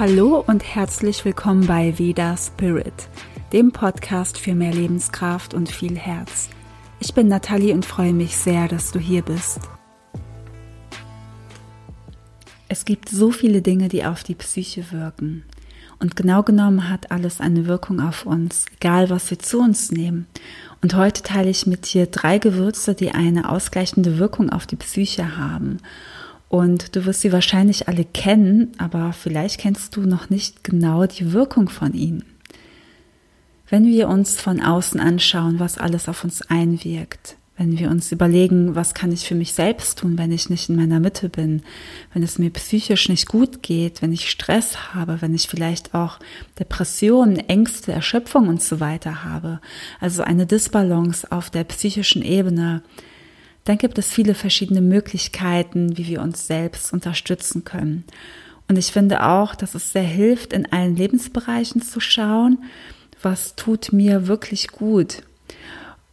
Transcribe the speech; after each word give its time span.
Hallo 0.00 0.42
und 0.46 0.64
herzlich 0.64 1.26
willkommen 1.26 1.66
bei 1.66 1.98
Veda 1.98 2.34
Spirit, 2.34 3.10
dem 3.52 3.70
Podcast 3.70 4.38
für 4.38 4.54
mehr 4.54 4.72
Lebenskraft 4.72 5.52
und 5.52 5.70
viel 5.70 5.94
Herz. 5.94 6.48
Ich 7.00 7.12
bin 7.12 7.28
Nathalie 7.28 7.74
und 7.74 7.84
freue 7.84 8.14
mich 8.14 8.34
sehr, 8.34 8.66
dass 8.66 8.92
du 8.92 8.98
hier 8.98 9.20
bist. 9.20 9.60
Es 12.68 12.86
gibt 12.86 13.10
so 13.10 13.30
viele 13.30 13.60
Dinge, 13.60 13.88
die 13.88 14.06
auf 14.06 14.22
die 14.22 14.34
Psyche 14.34 14.90
wirken. 14.90 15.44
Und 15.98 16.16
genau 16.16 16.44
genommen 16.44 16.88
hat 16.88 17.10
alles 17.10 17.42
eine 17.42 17.66
Wirkung 17.66 18.00
auf 18.00 18.24
uns, 18.24 18.64
egal 18.72 19.10
was 19.10 19.28
wir 19.28 19.38
zu 19.38 19.60
uns 19.60 19.92
nehmen. 19.92 20.26
Und 20.80 20.94
heute 20.94 21.22
teile 21.22 21.50
ich 21.50 21.66
mit 21.66 21.92
dir 21.92 22.06
drei 22.06 22.38
Gewürze, 22.38 22.94
die 22.94 23.10
eine 23.10 23.50
ausgleichende 23.50 24.16
Wirkung 24.16 24.48
auf 24.48 24.66
die 24.66 24.76
Psyche 24.76 25.36
haben. 25.36 25.76
Und 26.50 26.96
du 26.96 27.06
wirst 27.06 27.20
sie 27.20 27.30
wahrscheinlich 27.30 27.86
alle 27.86 28.04
kennen, 28.04 28.72
aber 28.76 29.12
vielleicht 29.12 29.60
kennst 29.60 29.94
du 29.94 30.00
noch 30.00 30.30
nicht 30.30 30.64
genau 30.64 31.06
die 31.06 31.32
Wirkung 31.32 31.68
von 31.68 31.94
ihnen. 31.94 32.24
Wenn 33.68 33.86
wir 33.86 34.08
uns 34.08 34.40
von 34.40 34.60
außen 34.60 34.98
anschauen, 34.98 35.60
was 35.60 35.78
alles 35.78 36.08
auf 36.08 36.24
uns 36.24 36.42
einwirkt, 36.42 37.36
wenn 37.56 37.78
wir 37.78 37.88
uns 37.88 38.10
überlegen, 38.10 38.74
was 38.74 38.94
kann 38.94 39.12
ich 39.12 39.28
für 39.28 39.36
mich 39.36 39.52
selbst 39.52 40.00
tun, 40.00 40.18
wenn 40.18 40.32
ich 40.32 40.50
nicht 40.50 40.68
in 40.68 40.74
meiner 40.74 40.98
Mitte 40.98 41.28
bin, 41.28 41.62
wenn 42.12 42.24
es 42.24 42.36
mir 42.36 42.50
psychisch 42.50 43.08
nicht 43.08 43.28
gut 43.28 43.62
geht, 43.62 44.02
wenn 44.02 44.12
ich 44.12 44.28
Stress 44.28 44.92
habe, 44.92 45.22
wenn 45.22 45.34
ich 45.36 45.46
vielleicht 45.46 45.94
auch 45.94 46.18
Depressionen, 46.58 47.36
Ängste, 47.36 47.92
Erschöpfung 47.92 48.48
und 48.48 48.60
so 48.60 48.80
weiter 48.80 49.22
habe, 49.22 49.60
also 50.00 50.24
eine 50.24 50.46
Disbalance 50.46 51.30
auf 51.30 51.48
der 51.48 51.62
psychischen 51.62 52.22
Ebene, 52.22 52.82
dann 53.64 53.78
gibt 53.78 53.98
es 53.98 54.12
viele 54.12 54.34
verschiedene 54.34 54.80
Möglichkeiten, 54.80 55.96
wie 55.96 56.06
wir 56.06 56.22
uns 56.22 56.46
selbst 56.46 56.92
unterstützen 56.92 57.64
können. 57.64 58.04
Und 58.68 58.78
ich 58.78 58.92
finde 58.92 59.26
auch, 59.26 59.54
dass 59.54 59.74
es 59.74 59.92
sehr 59.92 60.02
hilft, 60.02 60.52
in 60.52 60.70
allen 60.72 60.96
Lebensbereichen 60.96 61.82
zu 61.82 62.00
schauen, 62.00 62.58
was 63.22 63.56
tut 63.56 63.92
mir 63.92 64.28
wirklich 64.28 64.68
gut. 64.68 65.22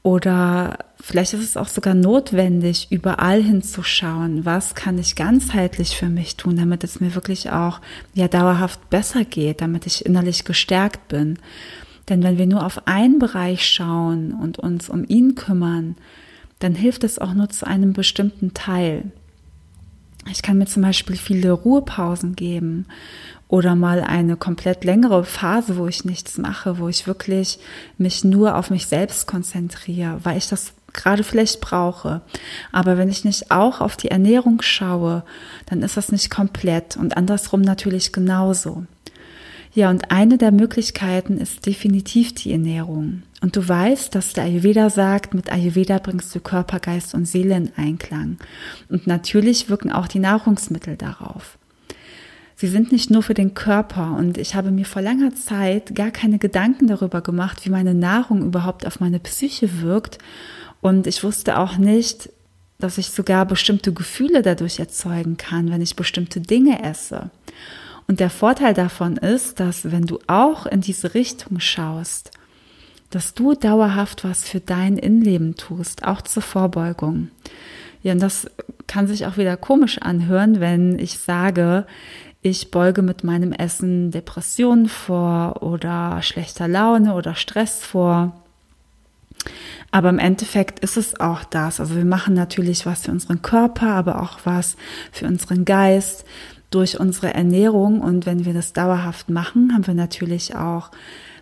Oder 0.03 0.79
vielleicht 0.99 1.33
ist 1.33 1.43
es 1.43 1.57
auch 1.57 1.67
sogar 1.67 1.93
notwendig, 1.93 2.87
überall 2.89 3.43
hinzuschauen, 3.43 4.45
was 4.45 4.73
kann 4.73 4.97
ich 4.97 5.15
ganzheitlich 5.15 5.97
für 5.97 6.09
mich 6.09 6.37
tun, 6.37 6.55
damit 6.55 6.83
es 6.83 6.99
mir 6.99 7.13
wirklich 7.13 7.51
auch 7.51 7.81
ja 8.13 8.27
dauerhaft 8.27 8.89
besser 8.89 9.25
geht, 9.25 9.61
damit 9.61 9.85
ich 9.85 10.05
innerlich 10.05 10.45
gestärkt 10.45 11.09
bin. 11.09 11.39
Denn 12.09 12.23
wenn 12.23 12.37
wir 12.37 12.47
nur 12.47 12.65
auf 12.65 12.87
einen 12.87 13.19
Bereich 13.19 13.67
schauen 13.67 14.31
und 14.33 14.59
uns 14.59 14.89
um 14.89 15.03
ihn 15.05 15.35
kümmern, 15.35 15.97
dann 16.59 16.75
hilft 16.75 17.03
es 17.03 17.19
auch 17.19 17.33
nur 17.33 17.49
zu 17.49 17.67
einem 17.67 17.93
bestimmten 17.93 18.53
Teil. 18.53 19.11
Ich 20.29 20.41
kann 20.41 20.57
mir 20.57 20.65
zum 20.65 20.81
Beispiel 20.81 21.15
viele 21.15 21.51
Ruhepausen 21.51 22.35
geben 22.35 22.85
oder 23.47 23.75
mal 23.75 24.01
eine 24.01 24.35
komplett 24.35 24.83
längere 24.83 25.23
Phase, 25.23 25.77
wo 25.77 25.87
ich 25.87 26.03
nichts 26.03 26.37
mache, 26.37 26.79
wo 26.79 26.89
ich 26.89 27.07
wirklich 27.07 27.59
mich 27.97 28.23
nur 28.23 28.55
auf 28.55 28.69
mich 28.69 28.87
selbst 28.87 29.27
konzentriere, 29.27 30.19
weil 30.23 30.37
ich 30.37 30.49
das 30.49 30.73
gerade 30.93 31.23
vielleicht 31.23 31.61
brauche. 31.61 32.21
Aber 32.71 32.97
wenn 32.97 33.09
ich 33.09 33.23
nicht 33.23 33.51
auch 33.51 33.79
auf 33.79 33.95
die 33.95 34.11
Ernährung 34.11 34.61
schaue, 34.61 35.23
dann 35.67 35.81
ist 35.81 35.95
das 35.95 36.11
nicht 36.11 36.29
komplett 36.29 36.97
und 36.97 37.15
andersrum 37.15 37.61
natürlich 37.61 38.11
genauso. 38.11 38.85
Ja, 39.77 39.91
und 39.91 40.09
eine 40.09 40.39
der 40.39 40.51
Möglichkeiten 40.51 41.37
ist 41.37 41.67
definitiv 41.67 42.33
die 42.33 42.51
Ernährung. 42.51 43.21
Und 43.41 43.55
du 43.55 43.67
weißt, 43.67 44.15
dass 44.15 44.33
der 44.33 44.45
Ayurveda 44.45 44.89
sagt, 44.89 45.35
mit 45.35 45.51
Ayurveda 45.51 45.99
bringst 45.99 46.33
du 46.33 46.39
Körper, 46.39 46.79
Geist 46.79 47.13
und 47.13 47.25
Seele 47.25 47.55
in 47.55 47.71
Einklang. 47.75 48.39
Und 48.89 49.05
natürlich 49.05 49.69
wirken 49.69 49.91
auch 49.91 50.07
die 50.07 50.17
Nahrungsmittel 50.17 50.97
darauf. 50.97 51.59
Sie 52.55 52.65
sind 52.65 52.91
nicht 52.91 53.11
nur 53.11 53.21
für 53.21 53.35
den 53.35 53.53
Körper 53.53 54.15
und 54.17 54.39
ich 54.39 54.55
habe 54.55 54.71
mir 54.71 54.85
vor 54.85 55.03
langer 55.03 55.35
Zeit 55.35 55.93
gar 55.93 56.09
keine 56.09 56.39
Gedanken 56.39 56.87
darüber 56.87 57.21
gemacht, 57.21 57.63
wie 57.63 57.69
meine 57.69 57.93
Nahrung 57.93 58.41
überhaupt 58.41 58.83
auf 58.87 58.99
meine 58.99 59.19
Psyche 59.19 59.83
wirkt. 59.83 60.17
Und 60.81 61.05
ich 61.05 61.23
wusste 61.23 61.59
auch 61.59 61.77
nicht, 61.77 62.31
dass 62.79 62.97
ich 62.97 63.11
sogar 63.11 63.45
bestimmte 63.45 63.93
Gefühle 63.93 64.41
dadurch 64.41 64.79
erzeugen 64.79 65.37
kann, 65.37 65.69
wenn 65.69 65.83
ich 65.83 65.95
bestimmte 65.95 66.41
Dinge 66.41 66.83
esse. 66.83 67.29
Und 68.07 68.19
der 68.21 68.29
Vorteil 68.29 68.73
davon 68.73 69.17
ist, 69.17 69.59
dass 69.59 69.91
wenn 69.91 70.03
du 70.03 70.19
auch 70.27 70.65
in 70.65 70.81
diese 70.81 71.13
Richtung 71.13 71.59
schaust, 71.59 72.31
dass 73.09 73.33
du 73.33 73.53
dauerhaft 73.53 74.23
was 74.23 74.47
für 74.47 74.59
dein 74.59 74.97
Innenleben 74.97 75.55
tust, 75.55 76.05
auch 76.05 76.21
zur 76.21 76.43
Vorbeugung. 76.43 77.29
Ja, 78.03 78.13
und 78.13 78.21
das 78.21 78.47
kann 78.87 79.07
sich 79.07 79.25
auch 79.25 79.37
wieder 79.37 79.57
komisch 79.57 79.97
anhören, 79.99 80.59
wenn 80.59 80.97
ich 80.99 81.19
sage, 81.19 81.85
ich 82.41 82.71
beuge 82.71 83.01
mit 83.01 83.23
meinem 83.23 83.51
Essen 83.51 84.11
Depressionen 84.11 84.87
vor 84.87 85.63
oder 85.63 86.21
schlechter 86.21 86.67
Laune 86.67 87.13
oder 87.13 87.35
Stress 87.35 87.83
vor. 87.83 88.33
Aber 89.91 90.09
im 90.09 90.19
Endeffekt 90.19 90.79
ist 90.79 90.97
es 90.97 91.19
auch 91.19 91.43
das. 91.43 91.79
Also 91.79 91.95
wir 91.95 92.05
machen 92.05 92.33
natürlich 92.33 92.85
was 92.85 93.03
für 93.03 93.11
unseren 93.11 93.41
Körper, 93.41 93.87
aber 93.87 94.21
auch 94.21 94.39
was 94.43 94.77
für 95.11 95.25
unseren 95.25 95.65
Geist 95.65 96.25
durch 96.69 96.99
unsere 96.99 97.33
Ernährung. 97.33 98.01
Und 98.01 98.25
wenn 98.25 98.45
wir 98.45 98.53
das 98.53 98.73
dauerhaft 98.73 99.29
machen, 99.29 99.73
haben 99.73 99.87
wir 99.87 99.93
natürlich 99.93 100.55
auch 100.55 100.91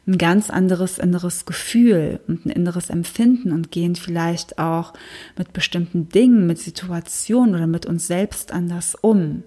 ein 0.08 0.18
ganz 0.18 0.50
anderes 0.50 1.00
inneres 1.00 1.46
Gefühl 1.46 2.20
und 2.28 2.46
ein 2.46 2.52
inneres 2.52 2.90
Empfinden 2.90 3.52
und 3.52 3.72
gehen 3.72 3.96
vielleicht 3.96 4.60
auch 4.60 4.94
mit 5.38 5.52
bestimmten 5.52 6.10
Dingen, 6.10 6.46
mit 6.46 6.60
Situationen 6.60 7.56
oder 7.56 7.68
mit 7.68 7.86
uns 7.86 8.06
selbst 8.06 8.52
anders 8.52 8.96
um. 8.96 9.44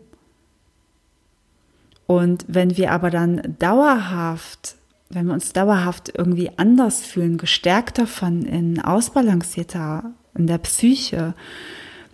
Und 2.07 2.45
wenn 2.49 2.77
wir 2.77 2.91
aber 2.91 3.11
dann 3.11 3.55
dauerhaft, 3.59 4.77
wenn 5.11 5.27
wir 5.27 5.35
uns 5.35 5.53
dauerhaft 5.53 6.13
irgendwie 6.17 6.51
anders 6.57 7.03
fühlen, 7.03 7.37
gestärkt 7.37 7.99
davon, 7.99 8.43
in 8.43 8.81
ausbalancierter 8.81 10.13
in 10.35 10.47
der 10.47 10.59
Psyche, 10.59 11.35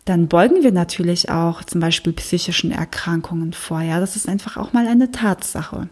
dann 0.05 0.29
beugen 0.29 0.63
wir 0.63 0.73
natürlich 0.73 1.31
auch 1.31 1.65
zum 1.65 1.81
Beispiel 1.81 2.13
psychischen 2.13 2.71
Erkrankungen 2.71 3.53
vor. 3.53 3.81
Ja, 3.81 4.01
das 4.01 4.17
ist 4.17 4.29
einfach 4.29 4.57
auch 4.57 4.73
mal 4.73 4.87
eine 4.87 5.11
Tatsache. 5.11 5.89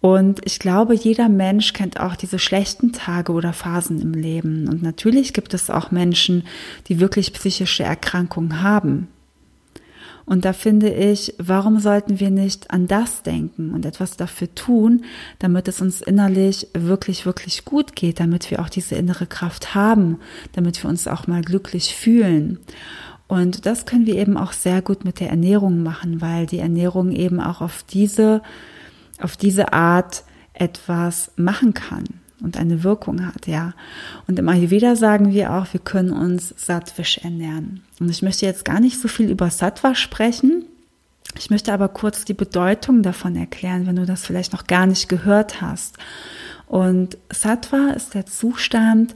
Und 0.00 0.40
ich 0.44 0.58
glaube, 0.58 0.94
jeder 0.94 1.28
Mensch 1.28 1.74
kennt 1.74 2.00
auch 2.00 2.16
diese 2.16 2.40
schlechten 2.40 2.92
Tage 2.92 3.32
oder 3.32 3.52
Phasen 3.52 4.00
im 4.00 4.14
Leben. 4.14 4.68
Und 4.68 4.82
natürlich 4.82 5.32
gibt 5.32 5.54
es 5.54 5.70
auch 5.70 5.92
Menschen, 5.92 6.44
die 6.88 6.98
wirklich 6.98 7.32
psychische 7.32 7.84
Erkrankungen 7.84 8.62
haben. 8.62 9.06
Und 10.32 10.46
da 10.46 10.54
finde 10.54 10.88
ich, 10.88 11.34
warum 11.36 11.78
sollten 11.78 12.18
wir 12.18 12.30
nicht 12.30 12.70
an 12.70 12.86
das 12.86 13.22
denken 13.22 13.74
und 13.74 13.84
etwas 13.84 14.16
dafür 14.16 14.54
tun, 14.54 15.04
damit 15.40 15.68
es 15.68 15.82
uns 15.82 16.00
innerlich 16.00 16.68
wirklich, 16.72 17.26
wirklich 17.26 17.66
gut 17.66 17.94
geht, 17.94 18.18
damit 18.18 18.50
wir 18.50 18.62
auch 18.62 18.70
diese 18.70 18.94
innere 18.94 19.26
Kraft 19.26 19.74
haben, 19.74 20.20
damit 20.54 20.82
wir 20.82 20.88
uns 20.88 21.06
auch 21.06 21.26
mal 21.26 21.42
glücklich 21.42 21.94
fühlen. 21.94 22.60
Und 23.28 23.66
das 23.66 23.84
können 23.84 24.06
wir 24.06 24.16
eben 24.16 24.38
auch 24.38 24.54
sehr 24.54 24.80
gut 24.80 25.04
mit 25.04 25.20
der 25.20 25.28
Ernährung 25.28 25.82
machen, 25.82 26.22
weil 26.22 26.46
die 26.46 26.60
Ernährung 26.60 27.12
eben 27.12 27.38
auch 27.38 27.60
auf 27.60 27.82
diese, 27.82 28.40
auf 29.20 29.36
diese 29.36 29.74
Art 29.74 30.24
etwas 30.54 31.30
machen 31.36 31.74
kann 31.74 32.21
und 32.42 32.56
eine 32.56 32.82
Wirkung 32.84 33.26
hat, 33.26 33.46
ja. 33.46 33.72
Und 34.26 34.38
im 34.38 34.48
Ayurveda 34.48 34.96
sagen 34.96 35.32
wir 35.32 35.52
auch, 35.52 35.72
wir 35.72 35.80
können 35.80 36.10
uns 36.10 36.54
sattwisch 36.56 37.18
ernähren. 37.18 37.82
Und 38.00 38.10
ich 38.10 38.22
möchte 38.22 38.46
jetzt 38.46 38.64
gar 38.64 38.80
nicht 38.80 39.00
so 39.00 39.08
viel 39.08 39.30
über 39.30 39.50
Sattva 39.50 39.94
sprechen. 39.94 40.64
Ich 41.38 41.50
möchte 41.50 41.72
aber 41.72 41.88
kurz 41.88 42.24
die 42.24 42.34
Bedeutung 42.34 43.02
davon 43.02 43.36
erklären, 43.36 43.86
wenn 43.86 43.96
du 43.96 44.06
das 44.06 44.24
vielleicht 44.24 44.52
noch 44.52 44.66
gar 44.66 44.86
nicht 44.86 45.08
gehört 45.08 45.60
hast. 45.60 45.96
Und 46.66 47.18
Sattva 47.30 47.90
ist 47.90 48.14
der 48.14 48.26
Zustand 48.26 49.14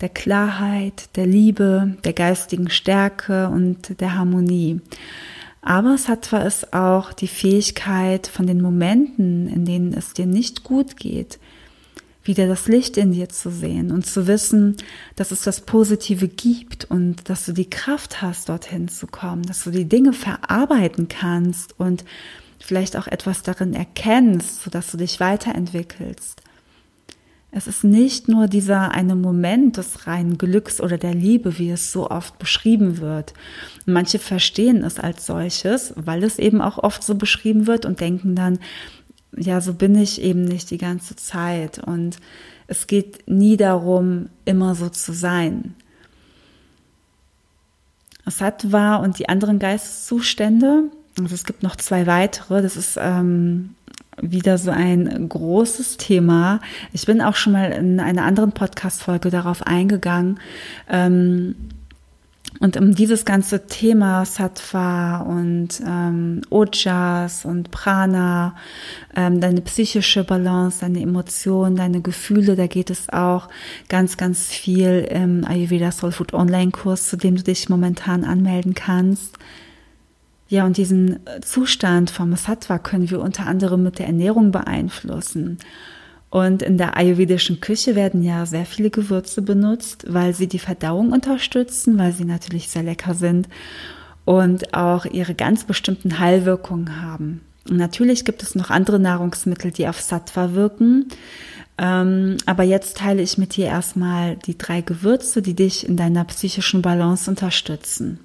der 0.00 0.08
Klarheit, 0.08 1.16
der 1.16 1.26
Liebe, 1.26 1.96
der 2.04 2.12
geistigen 2.12 2.68
Stärke 2.68 3.48
und 3.48 4.00
der 4.00 4.14
Harmonie. 4.16 4.80
Aber 5.62 5.98
Sattva 5.98 6.42
ist 6.42 6.72
auch 6.74 7.12
die 7.12 7.28
Fähigkeit 7.28 8.26
von 8.26 8.46
den 8.46 8.60
Momenten, 8.60 9.48
in 9.48 9.64
denen 9.64 9.94
es 9.94 10.12
dir 10.12 10.26
nicht 10.26 10.62
gut 10.62 10.96
geht, 10.96 11.38
wieder 12.26 12.46
das 12.46 12.68
Licht 12.68 12.96
in 12.96 13.12
dir 13.12 13.28
zu 13.28 13.50
sehen 13.50 13.90
und 13.90 14.06
zu 14.06 14.26
wissen, 14.26 14.76
dass 15.16 15.30
es 15.30 15.42
das 15.42 15.60
Positive 15.60 16.28
gibt 16.28 16.84
und 16.84 17.28
dass 17.28 17.46
du 17.46 17.52
die 17.52 17.70
Kraft 17.70 18.22
hast, 18.22 18.48
dorthin 18.48 18.88
zu 18.88 19.06
kommen, 19.06 19.42
dass 19.42 19.64
du 19.64 19.70
die 19.70 19.86
Dinge 19.86 20.12
verarbeiten 20.12 21.08
kannst 21.08 21.78
und 21.78 22.04
vielleicht 22.58 22.96
auch 22.96 23.06
etwas 23.06 23.42
darin 23.42 23.74
erkennst, 23.74 24.62
sodass 24.62 24.90
du 24.90 24.96
dich 24.96 25.20
weiterentwickelst. 25.20 26.42
Es 27.52 27.66
ist 27.66 27.84
nicht 27.84 28.28
nur 28.28 28.48
dieser 28.48 28.90
eine 28.90 29.14
Moment 29.14 29.78
des 29.78 30.06
reinen 30.06 30.36
Glücks 30.36 30.78
oder 30.80 30.98
der 30.98 31.14
Liebe, 31.14 31.58
wie 31.58 31.70
es 31.70 31.90
so 31.90 32.10
oft 32.10 32.38
beschrieben 32.38 32.98
wird. 32.98 33.32
manche 33.86 34.18
verstehen 34.18 34.84
es 34.84 34.98
als 34.98 35.24
solches, 35.24 35.94
weil 35.96 36.22
es 36.22 36.38
eben 36.38 36.60
auch 36.60 36.76
oft 36.76 37.02
so 37.02 37.14
beschrieben 37.14 37.66
wird 37.66 37.86
und 37.86 38.00
denken 38.00 38.34
dann, 38.34 38.58
ja, 39.36 39.60
so 39.60 39.74
bin 39.74 39.94
ich 39.96 40.20
eben 40.20 40.44
nicht 40.44 40.70
die 40.70 40.78
ganze 40.78 41.16
Zeit. 41.16 41.78
Und 41.78 42.18
es 42.66 42.86
geht 42.86 43.28
nie 43.28 43.56
darum, 43.56 44.28
immer 44.44 44.74
so 44.74 44.88
zu 44.88 45.12
sein. 45.12 45.74
Sattva 48.26 48.96
und 48.96 49.18
die 49.18 49.28
anderen 49.28 49.58
Geisteszustände, 49.58 50.90
Also 51.18 51.34
es 51.34 51.44
gibt 51.44 51.62
noch 51.62 51.76
zwei 51.76 52.06
weitere. 52.06 52.60
Das 52.60 52.76
ist 52.76 52.98
ähm, 53.00 53.76
wieder 54.20 54.58
so 54.58 54.70
ein 54.70 55.28
großes 55.28 55.96
Thema. 55.96 56.60
Ich 56.92 57.06
bin 57.06 57.20
auch 57.20 57.36
schon 57.36 57.52
mal 57.52 57.70
in 57.72 58.00
einer 58.00 58.24
anderen 58.24 58.52
Podcast-Folge 58.52 59.30
darauf 59.30 59.62
eingegangen. 59.62 60.40
Ähm, 60.88 61.54
und 62.60 62.76
um 62.76 62.94
dieses 62.94 63.24
ganze 63.24 63.66
Thema 63.66 64.24
Sattva 64.24 65.18
und 65.18 65.80
ähm, 65.86 66.42
Ojas 66.50 67.44
und 67.44 67.70
Prana, 67.70 68.54
ähm, 69.14 69.40
deine 69.40 69.60
psychische 69.60 70.24
Balance, 70.24 70.80
deine 70.80 71.00
Emotionen, 71.00 71.76
deine 71.76 72.00
Gefühle, 72.00 72.56
da 72.56 72.66
geht 72.66 72.90
es 72.90 73.08
auch 73.10 73.48
ganz, 73.88 74.16
ganz 74.16 74.46
viel 74.46 75.06
im 75.10 75.44
Ayurveda 75.44 75.90
Soul 75.92 76.12
Food 76.12 76.34
Online 76.34 76.70
Kurs, 76.70 77.08
zu 77.08 77.16
dem 77.16 77.36
du 77.36 77.42
dich 77.42 77.68
momentan 77.68 78.24
anmelden 78.24 78.74
kannst. 78.74 79.38
Ja, 80.48 80.64
und 80.64 80.76
diesen 80.76 81.18
Zustand 81.44 82.10
vom 82.10 82.34
Sattva 82.36 82.78
können 82.78 83.10
wir 83.10 83.20
unter 83.20 83.46
anderem 83.46 83.82
mit 83.82 83.98
der 83.98 84.06
Ernährung 84.06 84.52
beeinflussen. 84.52 85.58
Und 86.30 86.62
in 86.62 86.76
der 86.76 86.96
ayurvedischen 86.96 87.60
Küche 87.60 87.94
werden 87.94 88.22
ja 88.22 88.46
sehr 88.46 88.66
viele 88.66 88.90
Gewürze 88.90 89.42
benutzt, 89.42 90.04
weil 90.08 90.34
sie 90.34 90.48
die 90.48 90.58
Verdauung 90.58 91.12
unterstützen, 91.12 91.98
weil 91.98 92.12
sie 92.12 92.24
natürlich 92.24 92.68
sehr 92.68 92.82
lecker 92.82 93.14
sind 93.14 93.48
und 94.24 94.74
auch 94.74 95.04
ihre 95.06 95.34
ganz 95.34 95.64
bestimmten 95.64 96.18
Heilwirkungen 96.18 97.00
haben. 97.00 97.40
Und 97.68 97.76
natürlich 97.76 98.24
gibt 98.24 98.42
es 98.42 98.54
noch 98.54 98.70
andere 98.70 98.98
Nahrungsmittel, 98.98 99.70
die 99.70 99.88
auf 99.88 100.00
Sattva 100.00 100.52
wirken. 100.52 101.06
Ähm, 101.78 102.36
aber 102.46 102.62
jetzt 102.62 102.98
teile 102.98 103.22
ich 103.22 103.38
mit 103.38 103.56
dir 103.56 103.66
erstmal 103.66 104.36
die 104.36 104.56
drei 104.56 104.80
Gewürze, 104.80 105.42
die 105.42 105.54
dich 105.54 105.86
in 105.86 105.96
deiner 105.96 106.24
psychischen 106.24 106.82
Balance 106.82 107.30
unterstützen. 107.30 108.20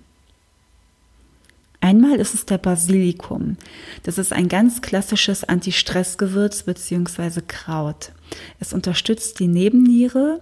Einmal 1.83 2.19
ist 2.19 2.35
es 2.35 2.45
der 2.45 2.59
Basilikum. 2.59 3.57
Das 4.03 4.19
ist 4.19 4.33
ein 4.33 4.47
ganz 4.47 4.83
klassisches 4.83 5.43
Anti-Stress-Gewürz 5.43 6.61
bzw. 6.63 7.41
Kraut. 7.47 8.11
Es 8.59 8.71
unterstützt 8.71 9.39
die 9.39 9.47
Nebenniere, 9.47 10.41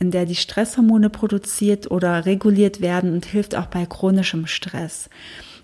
in 0.00 0.10
der 0.10 0.26
die 0.26 0.34
Stresshormone 0.34 1.08
produziert 1.08 1.90
oder 1.90 2.26
reguliert 2.26 2.80
werden 2.80 3.12
und 3.12 3.24
hilft 3.24 3.54
auch 3.54 3.66
bei 3.66 3.86
chronischem 3.86 4.48
Stress. 4.48 5.08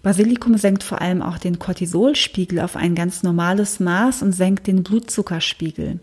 Basilikum 0.05 0.57
senkt 0.57 0.85
vor 0.85 1.01
allem 1.01 1.21
auch 1.21 1.39
den 1.39 1.59
Cortisolspiegel 1.59 2.61
auf 2.61 2.77
ein 2.77 2.95
ganz 2.95 3.25
normales 3.25 3.81
Maß 3.81 4.23
und 4.23 4.31
senkt 4.31 4.69
den 4.69 4.85
Blutzuckerspiegel. 4.85 5.99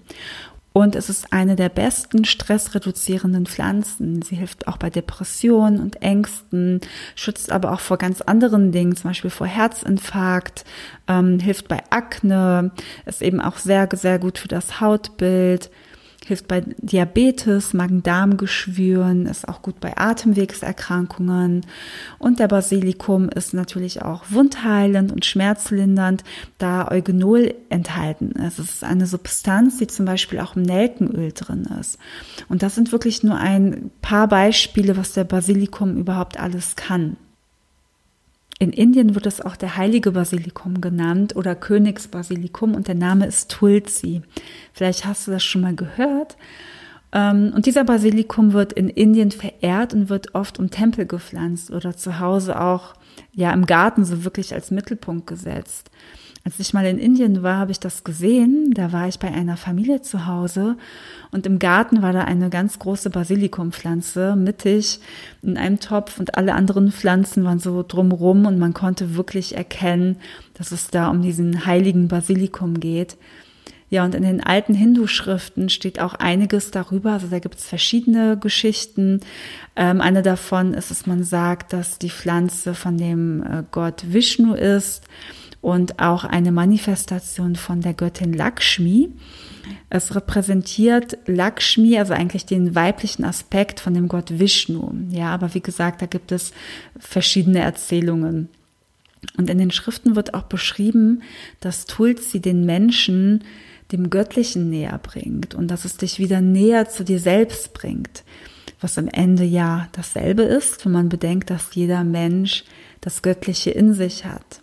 Und 0.74 0.96
es 0.96 1.08
ist 1.08 1.32
eine 1.32 1.56
der 1.56 1.70
besten 1.70 2.26
stressreduzierenden 2.26 3.46
Pflanzen. 3.46 4.24
Sie 4.24 4.36
hilft 4.36 4.68
auch 4.68 4.78
bei 4.78 4.90
Depressionen 4.90 5.80
und 5.80 6.02
Ängsten, 6.02 6.82
schützt 7.16 7.52
aber 7.52 7.72
auch 7.72 7.80
vor 7.80 7.98
ganz 7.98 8.22
anderen 8.22 8.72
Dingen, 8.72 8.96
zum 8.96 9.12
Beispiel 9.12 9.30
vor 9.30 9.46
Herzinfarkt, 9.46 10.66
ähm, 11.08 11.40
hilft 11.40 11.68
bei 11.68 11.80
Akne, 11.92 12.72
ist 13.06 13.22
eben 13.22 13.40
auch 13.40 13.58
sehr, 13.58 13.88
sehr 13.94 14.18
gut 14.18 14.40
für 14.40 14.48
das 14.48 14.82
Hautbild 14.82 15.70
hilft 16.26 16.48
bei 16.48 16.62
Diabetes, 16.78 17.74
Magen-Darm-Geschwüren, 17.74 19.26
ist 19.26 19.48
auch 19.48 19.62
gut 19.62 19.80
bei 19.80 19.98
Atemwegserkrankungen. 19.98 21.66
Und 22.20 22.40
der 22.40 22.48
Basilikum 22.48 23.30
ist 23.30 23.54
natürlich 23.54 24.02
auch 24.02 24.24
wundheilend 24.30 25.12
und 25.12 25.26
schmerzlindernd, 25.26 26.24
da 26.58 26.90
Eugenol 26.90 27.54
enthalten 27.70 28.32
ist. 28.32 28.60
Es 28.60 28.76
ist 28.76 28.84
eine 28.84 29.08
Substanz, 29.08 29.78
die 29.78 29.88
zum 29.88 30.06
Beispiel 30.06 30.40
auch 30.40 30.56
im 30.56 30.64
Nelkenöl 30.64 31.32
drin 31.34 31.68
ist. 31.80 31.98
Und 32.50 32.64
das 32.64 32.76
sind 32.76 32.92
wirklich 32.92 33.24
nur 33.24 33.38
ein 33.38 33.92
paar 34.02 34.28
Beispiele, 34.28 34.98
was 34.98 35.14
der 35.14 35.24
Basilikum 35.24 35.98
überhaupt 35.98 36.40
alles 36.40 36.76
kann. 36.76 37.18
In 38.64 38.72
Indien 38.72 39.14
wird 39.14 39.26
es 39.26 39.42
auch 39.42 39.58
der 39.58 39.76
heilige 39.76 40.14
Basilikum 40.14 40.80
genannt 40.80 41.36
oder 41.36 41.54
Königsbasilikum 41.54 42.76
und 42.76 42.88
der 42.88 42.96
Name 42.96 43.26
ist 43.26 43.52
Tulsi. 43.52 44.22
Vielleicht 44.72 45.04
hast 45.04 45.28
du 45.28 45.32
das 45.32 45.44
schon 45.44 45.60
mal 45.60 45.76
gehört. 45.76 46.38
Ähm, 47.12 47.52
und 47.54 47.66
dieser 47.66 47.84
Basilikum 47.84 48.54
wird 48.54 48.72
in 48.72 48.88
Indien 48.88 49.32
verehrt 49.32 49.94
und 49.94 50.08
wird 50.08 50.34
oft 50.34 50.60
um 50.60 50.72
Tempel 50.72 51.06
gepflanzt 51.06 51.72
oder 51.72 51.98
zu 51.98 52.22
Hause 52.22 52.58
auch 52.62 52.94
ja 53.34 53.52
im 53.52 53.66
Garten 53.66 54.06
so 54.06 54.24
wirklich 54.24 54.54
als 54.54 54.72
Mittelpunkt 54.72 55.28
gesetzt. 55.28 55.92
Als 56.46 56.60
ich 56.60 56.74
mal 56.74 56.86
in 56.86 57.00
Indien 57.00 57.42
war, 57.42 57.58
habe 57.58 57.72
ich 57.72 57.80
das 57.80 58.04
gesehen. 58.04 58.72
Da 58.74 58.92
war 58.92 59.08
ich 59.08 59.18
bei 59.18 59.32
einer 59.32 59.56
Familie 59.56 60.02
zu 60.02 60.26
Hause 60.26 60.76
und 61.32 61.46
im 61.46 61.58
Garten 61.58 62.02
war 62.02 62.12
da 62.12 62.26
eine 62.26 62.50
ganz 62.50 62.80
große 62.80 63.10
Basilikumpflanze 63.10 64.36
mittig 64.36 65.00
in 65.42 65.58
einem 65.58 65.80
Topf 65.80 66.20
und 66.20 66.36
alle 66.36 66.54
anderen 66.54 66.92
Pflanzen 66.92 67.46
waren 67.46 67.60
so 67.60 67.82
drumrum 67.88 68.46
und 68.46 68.60
man 68.60 68.74
konnte 68.74 69.16
wirklich 69.16 69.56
erkennen, 69.56 70.18
dass 70.54 70.74
es 70.74 70.90
da 70.90 71.10
um 71.10 71.22
diesen 71.22 71.66
heiligen 71.66 72.10
Basilikum 72.10 72.82
geht. 72.82 73.16
Ja, 73.90 74.04
und 74.04 74.14
in 74.14 74.24
den 74.24 74.44
alten 74.44 74.74
Hindu-Schriften 74.74 75.70
steht 75.70 76.02
auch 76.02 76.16
einiges 76.16 76.72
darüber. 76.72 77.12
Also 77.12 77.28
da 77.28 77.40
gibt 77.40 77.60
es 77.60 77.66
verschiedene 77.66 78.38
Geschichten. 78.38 79.22
Ähm, 79.76 80.02
eine 80.02 80.24
davon 80.24 80.74
ist, 80.74 80.90
dass 80.90 81.06
man 81.06 81.24
sagt, 81.24 81.72
dass 81.74 82.00
die 82.00 82.10
Pflanze 82.10 82.74
von 82.74 82.98
dem 82.98 83.44
äh, 83.44 83.64
Gott 83.72 84.04
Vishnu 84.12 84.56
ist 84.56 85.04
und 85.64 86.00
auch 86.00 86.26
eine 86.26 86.52
Manifestation 86.52 87.56
von 87.56 87.80
der 87.80 87.94
Göttin 87.94 88.34
Lakshmi. 88.34 89.10
Es 89.90 90.14
repräsentiert 90.14 91.18
Lakshmi, 91.26 91.98
also 91.98 92.12
eigentlich 92.12 92.46
den 92.46 92.76
weiblichen 92.76 93.24
Aspekt 93.24 93.80
von 93.80 93.94
dem 93.94 94.10
Gott 94.10 94.40
Vishnu. 94.40 94.92
Ja, 95.10 95.34
aber 95.34 95.54
wie 95.54 95.62
gesagt, 95.62 96.02
da 96.02 96.06
gibt 96.06 96.34
es 96.34 96.52
verschiedene 97.00 97.62
Erzählungen. 97.62 98.50
Und 99.38 99.50
in 99.50 99.58
den 99.58 99.72
Schriften 99.72 100.18
wird 100.18 100.34
auch 100.34 100.44
beschrieben, 100.44 101.24
dass 101.62 101.86
Tulsi 101.86 102.42
den 102.42 102.66
Menschen 102.66 103.46
dem 103.94 104.10
Göttlichen 104.10 104.70
näher 104.70 105.00
bringt 105.02 105.56
und 105.56 105.70
dass 105.70 105.86
es 105.86 105.96
dich 105.96 106.20
wieder 106.20 106.42
näher 106.42 106.90
zu 106.90 107.06
dir 107.06 107.20
selbst 107.20 107.74
bringt, 107.74 108.26
was 108.82 108.98
am 108.98 109.08
Ende 109.08 109.46
ja 109.46 109.88
dasselbe 109.94 110.44
ist, 110.44 110.84
wenn 110.84 110.92
man 110.92 111.08
bedenkt, 111.08 111.50
dass 111.50 111.74
jeder 111.74 112.04
Mensch 112.04 112.66
das 113.00 113.22
Göttliche 113.22 113.72
in 113.72 113.94
sich 113.94 114.26
hat. 114.26 114.63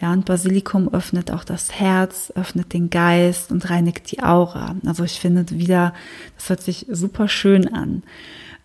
Ja, 0.00 0.12
und 0.12 0.24
Basilikum 0.26 0.88
öffnet 0.92 1.32
auch 1.32 1.42
das 1.42 1.72
Herz, 1.72 2.32
öffnet 2.36 2.72
den 2.72 2.88
Geist 2.88 3.50
und 3.50 3.68
reinigt 3.68 4.12
die 4.12 4.22
Aura. 4.22 4.76
Also 4.86 5.02
ich 5.02 5.18
finde 5.18 5.44
wieder, 5.50 5.92
das 6.36 6.48
hört 6.48 6.62
sich 6.62 6.86
super 6.88 7.28
schön 7.28 7.66
an. 7.72 8.04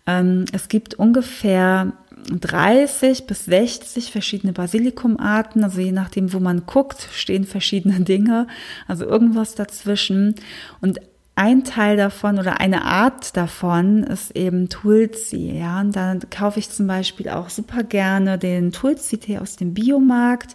Ähm, 0.06 0.44
es 0.52 0.68
gibt 0.68 0.94
ungefähr 0.94 1.92
30 2.30 3.26
bis 3.26 3.46
60 3.46 4.12
verschiedene 4.12 4.52
Basilikumarten. 4.52 5.64
Also 5.64 5.80
je 5.80 5.92
nachdem, 5.92 6.32
wo 6.32 6.40
man 6.40 6.66
guckt, 6.66 7.08
stehen 7.12 7.44
verschiedene 7.44 8.00
Dinge. 8.04 8.46
Also 8.86 9.04
irgendwas 9.04 9.54
dazwischen. 9.54 10.36
Und 10.80 11.00
ein 11.36 11.64
Teil 11.64 11.96
davon 11.96 12.38
oder 12.38 12.60
eine 12.60 12.84
Art 12.84 13.36
davon 13.36 14.04
ist 14.04 14.36
eben 14.36 14.68
Tulsi. 14.68 15.50
Ja, 15.58 15.80
und 15.80 15.96
dann 15.96 16.20
kaufe 16.30 16.60
ich 16.60 16.70
zum 16.70 16.86
Beispiel 16.86 17.28
auch 17.28 17.48
super 17.48 17.82
gerne 17.82 18.38
den 18.38 18.70
Tulsi-Tee 18.70 19.38
aus 19.38 19.56
dem 19.56 19.74
Biomarkt. 19.74 20.54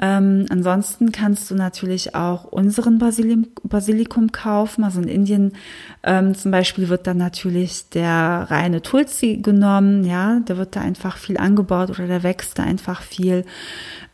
Ähm, 0.00 0.46
ansonsten 0.48 1.12
kannst 1.12 1.50
du 1.50 1.54
natürlich 1.54 2.14
auch 2.14 2.44
unseren 2.44 2.98
Basilikum, 2.98 3.46
Basilikum 3.62 4.32
kaufen. 4.32 4.84
Also 4.84 5.00
in 5.00 5.08
Indien 5.08 5.52
ähm, 6.02 6.34
zum 6.34 6.50
Beispiel 6.50 6.88
wird 6.88 7.06
dann 7.06 7.18
natürlich 7.18 7.88
der 7.90 8.46
reine 8.50 8.82
Tulsi 8.82 9.38
genommen. 9.38 10.04
Ja, 10.04 10.40
da 10.46 10.56
wird 10.56 10.76
da 10.76 10.80
einfach 10.80 11.16
viel 11.16 11.36
angebaut 11.36 11.90
oder 11.90 12.06
da 12.06 12.22
wächst 12.22 12.58
da 12.58 12.62
einfach 12.62 13.02
viel. 13.02 13.44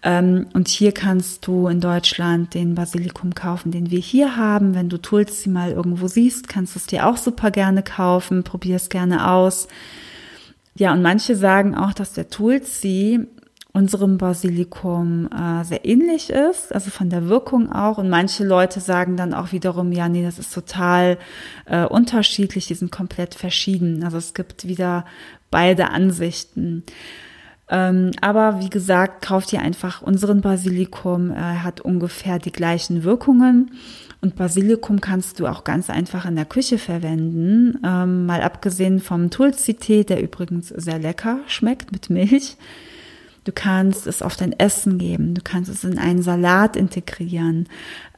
Ähm, 0.02 0.47
und 0.54 0.68
hier 0.68 0.92
kannst 0.92 1.47
du 1.47 1.68
in 1.68 1.80
Deutschland 1.80 2.54
den 2.54 2.75
Basilikum 2.75 3.35
kaufen, 3.35 3.71
den 3.71 3.90
wir 3.90 4.00
hier 4.00 4.37
haben. 4.37 4.75
Wenn 4.75 4.88
du 4.88 4.99
Tulsi 4.99 5.49
mal 5.49 5.71
irgendwo 5.71 6.09
siehst, 6.09 6.49
kannst 6.49 6.75
du 6.75 6.78
es 6.78 6.87
dir 6.87 7.06
auch 7.06 7.16
super 7.16 7.50
gerne 7.50 7.83
kaufen. 7.83 8.42
Probier 8.42 8.76
es 8.76 8.88
gerne 8.88 9.30
aus. 9.30 9.68
Ja, 10.78 10.92
und 10.92 11.00
manche 11.00 11.37
sagen 11.37 11.75
auch, 11.75 11.95
dass 11.95 12.12
der 12.12 12.28
Tulsi 12.28 13.26
unserem 13.76 14.16
Basilikum 14.16 15.28
äh, 15.30 15.62
sehr 15.62 15.85
ähnlich 15.85 16.30
ist, 16.30 16.75
also 16.75 16.90
von 16.90 17.11
der 17.11 17.28
Wirkung 17.28 17.71
auch. 17.71 17.99
Und 17.99 18.09
manche 18.09 18.42
Leute 18.42 18.80
sagen 18.80 19.18
dann 19.18 19.35
auch 19.35 19.52
wiederum, 19.52 19.92
ja, 19.92 20.09
nee, 20.09 20.23
das 20.23 20.38
ist 20.38 20.54
total 20.54 21.18
äh, 21.66 21.85
unterschiedlich, 21.85 22.66
die 22.66 22.75
sind 22.75 22.90
komplett 22.90 23.35
verschieden. 23.35 24.02
Also 24.02 24.16
es 24.16 24.33
gibt 24.33 24.66
wieder 24.66 25.04
beide 25.50 25.90
Ansichten. 25.90 26.85
Ähm, 27.68 28.12
aber 28.23 28.61
wie 28.61 28.71
gesagt, 28.71 29.26
kauft 29.26 29.52
ihr 29.52 29.61
einfach 29.61 30.00
unseren 30.00 30.40
Basilikum. 30.40 31.30
Er 31.30 31.62
hat 31.62 31.83
ungefähr 31.83 32.38
die 32.38 32.52
gleichen 32.52 33.04
Wirkungen. 33.04 33.73
Und 34.23 34.37
Basilikum 34.37 35.02
kannst 35.02 35.38
du 35.38 35.47
auch 35.47 35.64
ganz 35.64 35.90
einfach 35.90 36.25
in 36.25 36.37
der 36.37 36.47
Küche 36.47 36.78
verwenden. 36.78 37.78
Ähm, 37.85 38.25
mal 38.25 38.40
abgesehen 38.40 39.00
vom 39.00 39.28
Tulsi-Tee, 39.28 40.04
der 40.04 40.23
übrigens 40.23 40.68
sehr 40.68 40.99
lecker 40.99 41.40
schmeckt 41.47 41.92
mit 41.92 42.09
Milch. 42.09 42.56
Du 43.47 43.53
kannst 43.53 44.09
es 44.09 44.23
auf 44.23 44.35
dein 44.35 44.59
Essen 44.59 44.99
geben. 44.99 45.35
Du 45.35 45.41
kannst 45.41 45.71
es 45.71 45.85
in 45.85 45.99
einen 45.99 46.21
Salat 46.21 46.75
integrieren. 46.75 47.69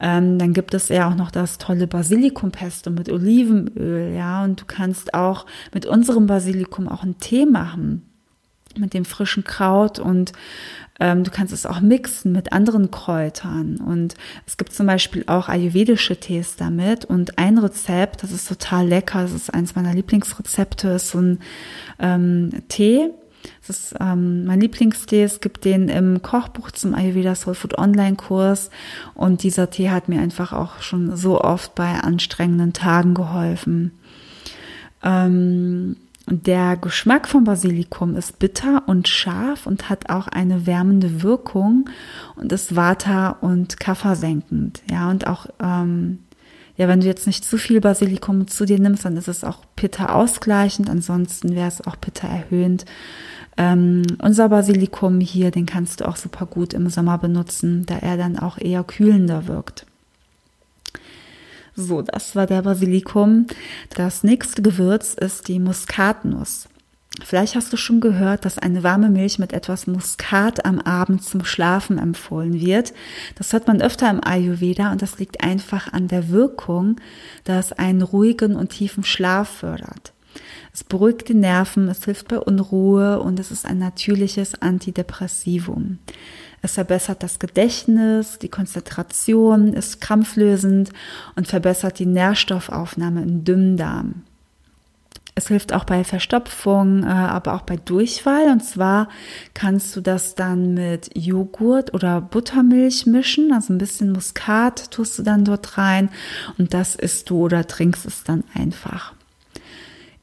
Ähm, 0.01 0.39
dann 0.39 0.53
gibt 0.53 0.73
es 0.73 0.89
ja 0.89 1.07
auch 1.07 1.13
noch 1.13 1.29
das 1.29 1.59
tolle 1.59 1.85
Basilikumpesto 1.85 2.89
mit 2.89 3.11
Olivenöl, 3.11 4.15
ja. 4.15 4.43
Und 4.43 4.59
du 4.59 4.65
kannst 4.65 5.13
auch 5.13 5.45
mit 5.71 5.85
unserem 5.85 6.25
Basilikum 6.25 6.87
auch 6.89 7.03
einen 7.03 7.19
Tee 7.19 7.45
machen. 7.45 8.09
mit 8.77 8.93
dem 8.93 9.03
frischen 9.03 9.43
Kraut 9.43 9.99
und 9.99 10.31
ähm, 10.99 11.23
du 11.23 11.31
kannst 11.31 11.53
es 11.53 11.65
auch 11.65 11.79
mixen 11.79 12.31
mit 12.31 12.53
anderen 12.53 12.91
Kräutern. 12.91 13.77
Und 13.77 14.15
es 14.45 14.57
gibt 14.57 14.73
zum 14.73 14.85
Beispiel 14.85 15.23
auch 15.27 15.49
ayurvedische 15.49 16.17
Tees 16.19 16.55
damit. 16.55 17.05
Und 17.05 17.37
ein 17.37 17.57
Rezept, 17.57 18.23
das 18.23 18.31
ist 18.31 18.47
total 18.47 18.87
lecker, 18.87 19.23
das 19.23 19.33
ist 19.33 19.53
eins 19.53 19.75
meiner 19.75 19.93
Lieblingsrezepte, 19.93 20.89
ist 20.89 21.09
so 21.09 21.19
ein 21.19 21.39
ähm, 21.99 22.51
Tee. 22.67 23.09
Das 23.65 23.77
ist 23.77 23.95
ähm, 23.99 24.45
mein 24.45 24.61
Lieblingstee. 24.61 25.23
Es 25.23 25.41
gibt 25.41 25.65
den 25.65 25.89
im 25.89 26.21
Kochbuch 26.21 26.71
zum 26.71 26.93
Ayurveda 26.93 27.35
Soul 27.35 27.55
Food 27.55 27.77
Online 27.77 28.15
Kurs. 28.15 28.69
Und 29.13 29.43
dieser 29.43 29.69
Tee 29.69 29.89
hat 29.89 30.09
mir 30.09 30.19
einfach 30.19 30.53
auch 30.53 30.81
schon 30.81 31.15
so 31.15 31.41
oft 31.41 31.75
bei 31.75 31.99
anstrengenden 31.99 32.73
Tagen 32.73 33.13
geholfen. 33.13 33.91
Ähm, 35.03 35.95
der 36.31 36.77
Geschmack 36.77 37.27
von 37.27 37.43
Basilikum 37.43 38.15
ist 38.15 38.37
bitter 38.37 38.83
und 38.85 39.07
scharf 39.07 39.65
und 39.65 39.89
hat 39.89 40.09
auch 40.11 40.27
eine 40.27 40.67
wärmende 40.67 41.23
Wirkung 41.23 41.89
und 42.35 42.51
ist 42.51 42.75
Vata 42.75 43.29
und 43.41 43.79
Kapha 43.79 44.15
senkend. 44.15 44.83
Ja, 44.91 45.09
und 45.09 45.25
auch, 45.25 45.47
ähm, 45.59 46.19
ja, 46.79 46.87
wenn 46.87 47.01
du 47.01 47.07
jetzt 47.07 47.27
nicht 47.27 47.43
zu 47.43 47.57
viel 47.57 47.81
Basilikum 47.81 48.47
zu 48.47 48.63
dir 48.63 48.79
nimmst, 48.79 49.03
dann 49.03 49.17
ist 49.17 49.27
es 49.27 49.43
auch 49.43 49.57
Pitta 49.75 50.13
ausgleichend. 50.15 50.89
Ansonsten 50.89 51.53
wäre 51.53 51.67
es 51.67 51.85
auch 51.85 51.99
Pitta 51.99 52.25
erhöhend. 52.25 52.85
Ähm, 53.57 54.03
unser 54.21 54.47
Basilikum 54.47 55.19
hier, 55.19 55.51
den 55.51 55.65
kannst 55.65 55.99
du 55.99 56.07
auch 56.07 56.15
super 56.15 56.45
gut 56.45 56.73
im 56.73 56.89
Sommer 56.89 57.17
benutzen, 57.17 57.85
da 57.85 57.97
er 57.97 58.15
dann 58.15 58.39
auch 58.39 58.57
eher 58.57 58.85
kühlender 58.85 59.45
wirkt. 59.47 59.85
So, 61.75 62.01
das 62.01 62.37
war 62.37 62.47
der 62.47 62.61
Basilikum. 62.61 63.47
Das 63.93 64.23
nächste 64.23 64.61
Gewürz 64.61 65.15
ist 65.15 65.49
die 65.49 65.59
Muskatnuss. 65.59 66.69
Vielleicht 67.23 67.55
hast 67.55 67.73
du 67.73 67.77
schon 67.77 67.99
gehört, 67.99 68.45
dass 68.45 68.57
eine 68.57 68.83
warme 68.83 69.09
Milch 69.09 69.39
mit 69.39 69.51
etwas 69.51 69.87
Muskat 69.87 70.65
am 70.65 70.79
Abend 70.79 71.23
zum 71.23 71.43
Schlafen 71.43 71.97
empfohlen 71.97 72.59
wird. 72.59 72.93
Das 73.35 73.51
hört 73.51 73.67
man 73.67 73.81
öfter 73.81 74.09
im 74.09 74.23
Ayurveda 74.23 74.91
und 74.91 75.01
das 75.01 75.19
liegt 75.19 75.43
einfach 75.43 75.91
an 75.91 76.07
der 76.07 76.29
Wirkung, 76.29 76.95
dass 77.43 77.73
einen 77.73 78.01
ruhigen 78.01 78.55
und 78.55 78.69
tiefen 78.69 79.03
Schlaf 79.03 79.49
fördert. 79.49 80.13
Es 80.71 80.83
beruhigt 80.83 81.27
die 81.29 81.33
Nerven, 81.33 81.89
es 81.89 82.05
hilft 82.05 82.27
bei 82.27 82.39
Unruhe 82.39 83.19
und 83.19 83.39
es 83.39 83.51
ist 83.51 83.65
ein 83.65 83.79
natürliches 83.79 84.61
Antidepressivum. 84.61 85.97
Es 86.61 86.73
verbessert 86.73 87.23
das 87.23 87.39
Gedächtnis, 87.39 88.37
die 88.39 88.49
Konzentration, 88.49 89.73
ist 89.73 89.99
krampflösend 90.01 90.91
und 91.35 91.47
verbessert 91.47 91.99
die 91.99 92.05
Nährstoffaufnahme 92.05 93.23
im 93.23 93.43
Dünndarm. 93.43 94.23
Es 95.39 95.47
hilft 95.47 95.71
auch 95.71 95.85
bei 95.85 96.03
Verstopfung, 96.03 97.03
äh, 97.03 97.07
aber 97.07 97.53
auch 97.53 97.61
bei 97.61 97.77
Durchfall. 97.77 98.51
Und 98.51 98.59
zwar 98.61 99.07
kannst 99.53 99.95
du 99.95 100.01
das 100.01 100.35
dann 100.35 100.73
mit 100.73 101.11
Joghurt 101.15 101.93
oder 101.93 102.19
Buttermilch 102.19 103.05
mischen. 103.05 103.53
Also 103.53 103.71
ein 103.71 103.77
bisschen 103.77 104.11
Muskat 104.11 104.91
tust 104.91 105.17
du 105.17 105.23
dann 105.23 105.45
dort 105.45 105.77
rein 105.77 106.09
und 106.57 106.73
das 106.73 106.95
isst 106.95 107.29
du 107.29 107.37
oder 107.37 107.65
trinkst 107.65 108.05
es 108.05 108.25
dann 108.25 108.43
einfach. 108.53 109.13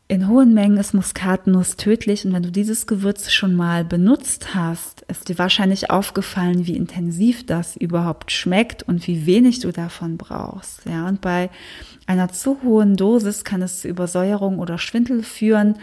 In 0.07 0.29
hohen 0.29 0.53
Mengen 0.53 0.77
ist 0.77 0.93
Muskatnuss 0.93 1.77
tödlich 1.77 2.27
und 2.27 2.35
wenn 2.35 2.43
du 2.43 2.53
dieses 2.53 2.87
Gewürz 2.87 3.33
schon 3.33 3.55
mal 3.55 3.87
benutzt 3.87 4.55
hast, 4.55 5.01
ist 5.09 5.31
dir 5.31 5.39
wahrscheinlich 5.39 5.91
aufgefallen, 5.91 6.67
wie 6.67 6.77
intensiv 6.77 7.47
das 7.47 7.75
überhaupt 7.75 8.33
schmeckt 8.33 8.83
und 8.83 9.07
wie 9.07 9.25
wenig 9.25 9.61
du 9.61 9.73
davon 9.73 10.19
brauchst. 10.19 10.85
Ja, 10.85 11.09
und 11.09 11.23
bei 11.23 11.49
einer 12.07 12.31
zu 12.31 12.59
hohen 12.63 12.97
Dosis 12.97 13.45
kann 13.45 13.63
es 13.63 13.81
zu 13.81 13.89
Übersäuerung 13.89 14.59
oder 14.59 14.79
Schwindel 14.79 15.23
führen. 15.23 15.77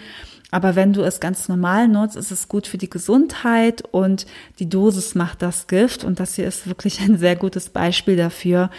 Aber 0.54 0.76
wenn 0.76 0.94
du 0.94 1.02
es 1.02 1.20
ganz 1.20 1.50
normal 1.50 1.88
nutzt, 1.88 2.16
ist 2.16 2.30
es 2.30 2.48
gut 2.48 2.68
für 2.68 2.78
die 2.78 2.90
Gesundheit 2.90 3.82
und 3.90 4.28
die 4.60 4.70
Dosis 4.70 5.16
macht 5.16 5.42
das 5.42 5.66
Gift. 5.66 6.04
Und 6.04 6.20
das 6.20 6.36
hier 6.36 6.48
ist 6.48 6.68
wirklich 6.68 7.02
ein 7.02 7.18
sehr 7.18 7.36
gutes 7.36 7.70
Beispiel 7.70 8.16
dafür. 8.16 8.70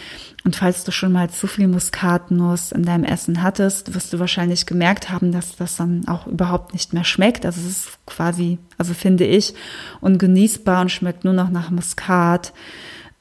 Und 0.44 0.54
falls 0.54 0.84
du 0.84 0.92
schon 0.92 1.10
mal 1.10 1.30
zu 1.30 1.48
viel 1.48 1.66
Muskatnuss 1.66 2.70
in 2.70 2.84
deinem 2.84 3.02
Essen 3.02 3.42
hattest, 3.42 3.92
wirst 3.92 4.12
du 4.12 4.20
wahrscheinlich 4.20 4.66
gemerkt 4.66 5.10
haben, 5.10 5.32
dass 5.32 5.56
das 5.56 5.76
dann 5.76 6.06
auch 6.06 6.28
überhaupt 6.28 6.74
nicht 6.74 6.92
mehr 6.92 7.02
schmeckt. 7.02 7.44
Also 7.44 7.60
es 7.62 7.66
ist 7.66 7.98
quasi, 8.06 8.58
also 8.78 8.94
finde 8.94 9.24
ich, 9.24 9.52
ungenießbar 10.00 10.82
und 10.82 10.92
schmeckt 10.92 11.24
nur 11.24 11.34
noch 11.34 11.50
nach 11.50 11.72
Muskat. 11.72 12.52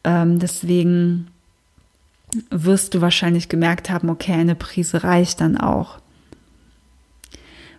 Ähm, 0.03 0.37
deswegen 0.37 1.32
wirst 2.49 2.93
du 2.93 3.01
wahrscheinlich 3.01 3.49
gemerkt 3.49 3.89
haben, 3.89 4.09
okay, 4.09 4.33
eine 4.33 4.55
Prise 4.55 5.03
reicht 5.03 5.41
dann 5.41 5.57
auch. 5.57 5.99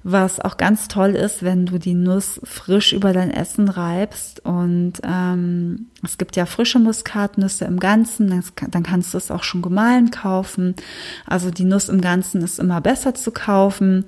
Was 0.07 0.39
auch 0.39 0.59
ganz 0.59 0.89
toll 0.89 1.13
ist, 1.13 1.43
wenn 1.43 1.65
du 1.65 1.79
die 1.79 1.95
Nuss 1.95 2.39
frisch 2.45 2.93
über 2.93 3.15
dein 3.15 3.31
Essen 3.31 3.71
reibst. 3.71 4.45
Und 4.45 5.01
ähm, 5.03 5.87
es 6.05 6.19
gibt 6.19 6.37
ja 6.37 6.45
frische 6.45 6.79
Muskatnüsse 6.79 7.65
im 7.65 7.81
Ganzen, 7.81 8.45
dann 8.71 8.83
kannst 8.83 9.15
du 9.15 9.19
es 9.19 9.31
auch 9.31 9.43
schon 9.43 9.63
gemahlen 9.63 10.11
kaufen. 10.11 10.75
Also 11.25 11.51
die 11.51 11.65
Nuss 11.65 11.89
im 11.89 12.03
Ganzen 12.03 12.43
ist 12.43 12.59
immer 12.59 12.83
besser 12.83 13.15
zu 13.15 13.31
kaufen. 13.31 14.05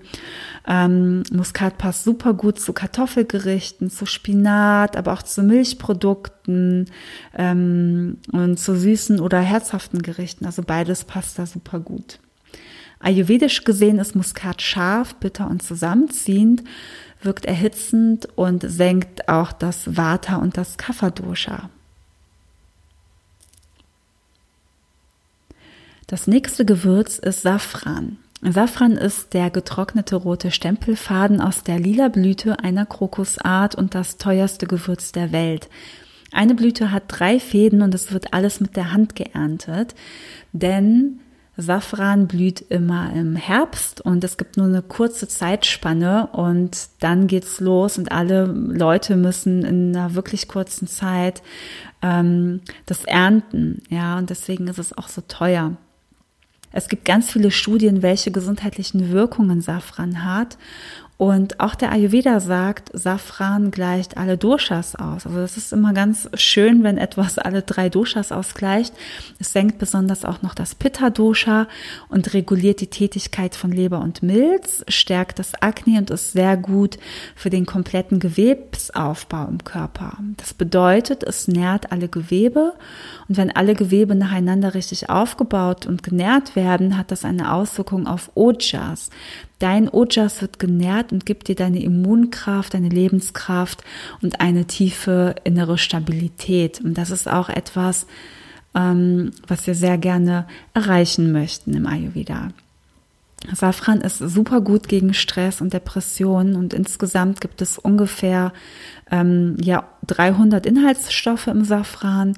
Ähm, 0.66 1.22
Muskat 1.32 1.78
passt 1.78 2.04
super 2.04 2.34
gut 2.34 2.60
zu 2.60 2.74
Kartoffelgerichten, 2.74 3.88
zu 3.88 4.04
Spinat, 4.04 4.98
aber 4.98 5.14
auch 5.14 5.22
zu 5.22 5.42
Milchprodukten 5.42 6.90
ähm, 7.34 8.18
und 8.32 8.58
zu 8.58 8.76
süßen 8.76 9.18
oder 9.18 9.40
herzhaften 9.40 10.02
Gerichten. 10.02 10.44
Also 10.44 10.62
beides 10.62 11.04
passt 11.04 11.38
da 11.38 11.46
super 11.46 11.80
gut. 11.80 12.18
Ayurvedisch 12.98 13.64
gesehen 13.64 13.98
ist 13.98 14.16
Muskat 14.16 14.62
scharf, 14.62 15.14
bitter 15.16 15.48
und 15.48 15.62
zusammenziehend, 15.62 16.64
wirkt 17.22 17.44
erhitzend 17.44 18.28
und 18.36 18.62
senkt 18.66 19.28
auch 19.28 19.52
das 19.52 19.96
Vata 19.96 20.36
und 20.36 20.56
das 20.56 20.76
Kapha-Dosha. 20.78 21.70
Das 26.06 26.26
nächste 26.26 26.64
Gewürz 26.64 27.18
ist 27.18 27.42
Safran. 27.42 28.18
Safran 28.40 28.92
ist 28.92 29.34
der 29.34 29.50
getrocknete 29.50 30.14
rote 30.14 30.52
Stempelfaden 30.52 31.40
aus 31.40 31.64
der 31.64 31.80
lila 31.80 32.08
Blüte 32.08 32.60
einer 32.60 32.86
Krokusart 32.86 33.74
und 33.74 33.94
das 33.94 34.18
teuerste 34.18 34.66
Gewürz 34.66 35.10
der 35.10 35.32
Welt. 35.32 35.68
Eine 36.32 36.54
Blüte 36.54 36.92
hat 36.92 37.04
drei 37.08 37.40
Fäden 37.40 37.82
und 37.82 37.94
es 37.94 38.12
wird 38.12 38.34
alles 38.34 38.60
mit 38.60 38.76
der 38.76 38.92
Hand 38.92 39.16
geerntet, 39.16 39.94
denn 40.52 41.20
Safran 41.56 42.26
blüht 42.26 42.60
immer 42.60 43.12
im 43.14 43.34
Herbst 43.34 44.02
und 44.02 44.22
es 44.24 44.36
gibt 44.36 44.58
nur 44.58 44.66
eine 44.66 44.82
kurze 44.82 45.26
Zeitspanne 45.26 46.28
und 46.32 46.88
dann 47.00 47.26
geht's 47.26 47.60
los 47.60 47.96
und 47.96 48.12
alle 48.12 48.44
Leute 48.44 49.16
müssen 49.16 49.64
in 49.64 49.96
einer 49.96 50.14
wirklich 50.14 50.48
kurzen 50.48 50.86
Zeit 50.86 51.42
ähm, 52.02 52.60
das 52.84 53.04
ernten. 53.04 53.82
Ja, 53.88 54.18
und 54.18 54.28
deswegen 54.28 54.68
ist 54.68 54.78
es 54.78 54.96
auch 54.96 55.08
so 55.08 55.22
teuer. 55.22 55.76
Es 56.72 56.88
gibt 56.88 57.06
ganz 57.06 57.30
viele 57.30 57.50
Studien, 57.50 58.02
welche 58.02 58.30
gesundheitlichen 58.30 59.10
Wirkungen 59.10 59.62
Safran 59.62 60.24
hat. 60.24 60.58
Und 61.18 61.60
auch 61.60 61.74
der 61.74 61.92
Ayurveda 61.92 62.40
sagt, 62.40 62.90
Safran 62.92 63.70
gleicht 63.70 64.18
alle 64.18 64.36
Doshas 64.36 64.96
aus. 64.96 65.26
Also 65.26 65.38
das 65.38 65.56
ist 65.56 65.72
immer 65.72 65.94
ganz 65.94 66.28
schön, 66.34 66.82
wenn 66.82 66.98
etwas 66.98 67.38
alle 67.38 67.62
drei 67.62 67.88
Doshas 67.88 68.32
ausgleicht. 68.32 68.92
Es 69.38 69.54
senkt 69.54 69.78
besonders 69.78 70.26
auch 70.26 70.42
noch 70.42 70.54
das 70.54 70.74
Pitta-Dosha 70.74 71.68
und 72.10 72.34
reguliert 72.34 72.82
die 72.82 72.88
Tätigkeit 72.88 73.54
von 73.54 73.72
Leber 73.72 74.00
und 74.00 74.22
Milz, 74.22 74.84
stärkt 74.88 75.38
das 75.38 75.54
Akne 75.62 75.98
und 75.98 76.10
ist 76.10 76.32
sehr 76.32 76.58
gut 76.58 76.98
für 77.34 77.48
den 77.48 77.64
kompletten 77.64 78.20
Gewebsaufbau 78.20 79.46
im 79.48 79.64
Körper. 79.64 80.18
Das 80.36 80.52
bedeutet, 80.52 81.22
es 81.22 81.48
nährt 81.48 81.92
alle 81.92 82.08
Gewebe 82.08 82.74
und 83.26 83.38
wenn 83.38 83.56
alle 83.56 83.74
Gewebe 83.74 84.14
nacheinander 84.14 84.74
richtig 84.74 85.08
aufgebaut 85.08 85.86
und 85.86 86.02
genährt 86.02 86.56
werden, 86.56 86.98
hat 86.98 87.10
das 87.10 87.24
eine 87.24 87.54
Auswirkung 87.54 88.06
auf 88.06 88.30
Ojas. 88.34 89.08
Dein 89.58 89.88
Ojas 89.88 90.42
wird 90.42 90.58
genährt 90.58 91.12
und 91.12 91.24
gibt 91.24 91.48
dir 91.48 91.54
deine 91.54 91.82
Immunkraft, 91.82 92.74
deine 92.74 92.90
Lebenskraft 92.90 93.82
und 94.20 94.40
eine 94.40 94.66
tiefe 94.66 95.34
innere 95.44 95.78
Stabilität. 95.78 96.80
Und 96.82 96.98
das 96.98 97.10
ist 97.10 97.26
auch 97.26 97.48
etwas, 97.48 98.06
ähm, 98.74 99.30
was 99.46 99.66
wir 99.66 99.74
sehr 99.74 99.96
gerne 99.96 100.46
erreichen 100.74 101.32
möchten 101.32 101.72
im 101.74 101.86
Ayurveda. 101.86 102.50
Safran 103.54 104.00
ist 104.00 104.18
super 104.18 104.60
gut 104.60 104.88
gegen 104.88 105.14
Stress 105.14 105.60
und 105.60 105.72
Depressionen 105.72 106.56
und 106.56 106.74
insgesamt 106.74 107.40
gibt 107.40 107.62
es 107.62 107.78
ungefähr 107.78 108.52
ähm, 109.10 109.56
ja 109.60 109.84
300 110.06 110.66
Inhaltsstoffe 110.66 111.46
im 111.46 111.64
Safran 111.64 112.34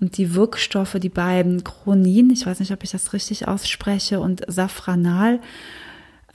und 0.00 0.16
die 0.16 0.34
Wirkstoffe, 0.34 0.96
die 1.00 1.08
beiden 1.08 1.62
Chronin, 1.64 2.30
ich 2.30 2.46
weiß 2.46 2.60
nicht, 2.60 2.72
ob 2.72 2.84
ich 2.84 2.90
das 2.90 3.12
richtig 3.12 3.48
ausspreche, 3.48 4.20
und 4.20 4.42
Safranal 4.46 5.40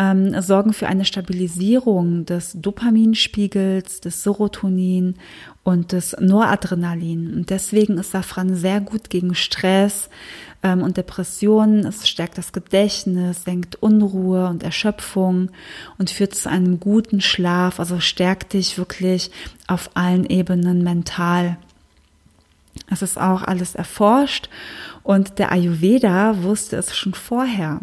ähm, 0.02 0.42
sorgen 0.42 0.74
für 0.74 0.88
eine 0.88 1.06
Stabilisierung 1.06 2.26
des 2.26 2.54
Dopaminspiegels, 2.56 4.02
des 4.02 4.24
Serotonin 4.24 5.16
und 5.64 5.92
des 5.92 6.16
Noradrenalin. 6.20 7.32
Und 7.36 7.52
deswegen 7.52 8.00
ist 8.00 8.12
Safran 8.12 8.56
sehr 8.56 8.82
gut 8.82 9.12
gegen 9.12 9.36
Stress 9.36 10.10
ähm, 10.64 10.82
und 10.82 10.98
Depressionen. 10.98 11.86
Es 11.86 12.10
stärkt 12.10 12.40
das 12.40 12.52
Gedächtnis, 12.52 13.44
senkt 13.44 13.76
Unruhe 13.76 14.48
und 14.48 14.64
Erschöpfung 14.64 15.52
und 16.00 16.10
führt 16.10 16.34
zu 16.34 16.50
einem 16.50 16.80
guten 16.80 17.22
Schlaf. 17.22 17.80
Also 17.80 18.00
stärkt 18.00 18.54
dich 18.54 18.80
wirklich 18.80 19.30
auf 19.68 19.92
allen 19.94 20.26
Ebenen 20.26 20.84
mental. 20.84 21.58
Es 22.90 23.04
ist 23.04 23.20
auch 23.20 23.44
alles 23.44 23.76
erforscht 23.76 24.50
und 25.04 25.38
der 25.38 25.52
Ayurveda 25.52 26.42
wusste 26.42 26.78
es 26.78 26.96
schon 26.96 27.14
vorher. 27.14 27.82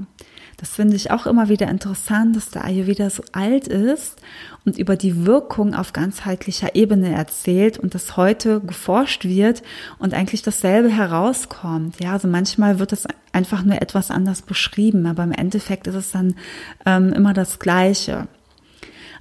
Das 0.59 0.71
finde 0.71 0.97
ich 0.97 1.13
auch 1.13 1.27
immer 1.27 1.49
wieder 1.49 1.69
interessant, 1.69 2.35
dass 2.35 2.51
der 2.51 2.65
Ayurveda 2.65 3.11
so 3.11 3.23
alt 3.31 3.69
ist 3.69 4.17
und 4.65 4.77
über 4.77 4.97
die 4.97 5.25
Wirkung 5.25 5.73
auf 5.73 5.93
ganzheitlicher 5.93 6.75
Ebene 6.75 7.13
erzählt 7.15 7.79
und 7.79 7.95
dass 7.95 8.17
heute 8.17 8.61
geforscht 8.61 9.25
wird 9.25 9.63
und 10.01 10.15
eigentlich 10.15 10.43
dasselbe 10.43 10.89
herauskommt. 10.89 12.01
Ja, 12.01 12.15
also 12.15 12.27
manchmal 12.27 12.81
wird 12.81 12.93
es 12.93 13.07
einfach 13.33 13.63
nur 13.63 13.81
etwas 13.81 14.11
anders 14.11 14.43
beschrieben, 14.43 15.07
aber 15.07 15.23
im 15.23 15.31
Endeffekt 15.31 15.87
ist 15.87 15.95
es 15.95 16.11
dann 16.11 16.35
ähm, 16.85 17.13
immer 17.13 17.35
das 17.35 17.61
Gleiche. 17.61 18.27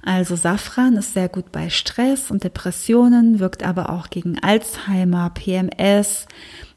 Also 0.02 0.34
Safran 0.34 0.96
ist 0.96 1.14
sehr 1.14 1.28
gut 1.28 1.52
bei 1.52 1.70
Stress 1.70 2.32
und 2.32 2.42
Depressionen, 2.42 3.38
wirkt 3.38 3.62
aber 3.62 3.90
auch 3.90 4.10
gegen 4.10 4.40
Alzheimer, 4.40 5.30
PMS, 5.30 6.26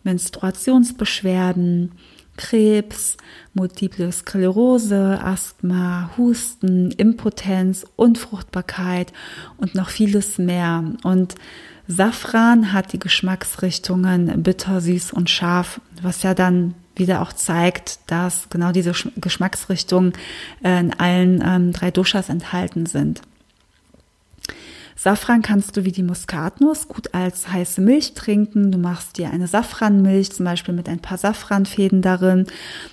Menstruationsbeschwerden, 0.04 1.94
Krebs, 2.42 3.18
Multiple 3.54 4.12
Sklerose, 4.12 5.20
Asthma, 5.24 6.10
Husten, 6.18 6.90
Impotenz, 6.92 7.86
Unfruchtbarkeit 7.96 9.14
und 9.58 9.76
noch 9.76 9.90
vieles 9.90 10.40
mehr. 10.40 10.84
Und 11.04 11.36
Safran 11.88 12.74
hat 12.74 12.94
die 12.94 13.00
Geschmacksrichtungen 13.00 14.42
bitter, 14.42 14.82
süß 14.82 15.14
und 15.14 15.30
scharf, 15.30 15.82
was 16.02 16.24
ja 16.24 16.34
dann 16.34 16.74
wieder 16.96 17.22
auch 17.22 17.32
zeigt, 17.32 18.00
dass 18.08 18.50
genau 18.50 18.72
diese 18.72 18.94
Geschmacksrichtungen 19.18 20.14
äh, 20.64 20.80
in 20.80 20.94
allen 20.94 21.44
ähm, 21.46 21.72
drei 21.74 21.92
Doshas 21.92 22.30
enthalten 22.30 22.88
sind. 22.88 23.22
Safran 25.04 25.42
kannst 25.42 25.76
du 25.76 25.84
wie 25.84 25.92
die 25.92 26.04
Muskatnuss 26.04 26.88
gut 26.88 27.16
als 27.16 27.52
heiße 27.52 27.82
Milch 27.82 28.14
trinken. 28.14 28.72
Du 28.72 28.78
machst 28.78 29.18
dir 29.18 29.32
eine 29.32 29.48
Safranmilch, 29.48 30.32
zum 30.32 30.46
Beispiel 30.46 30.76
mit 30.76 30.88
ein 30.88 31.00
paar 31.00 31.18
Safranfäden 31.18 32.04
darin. 32.04 32.46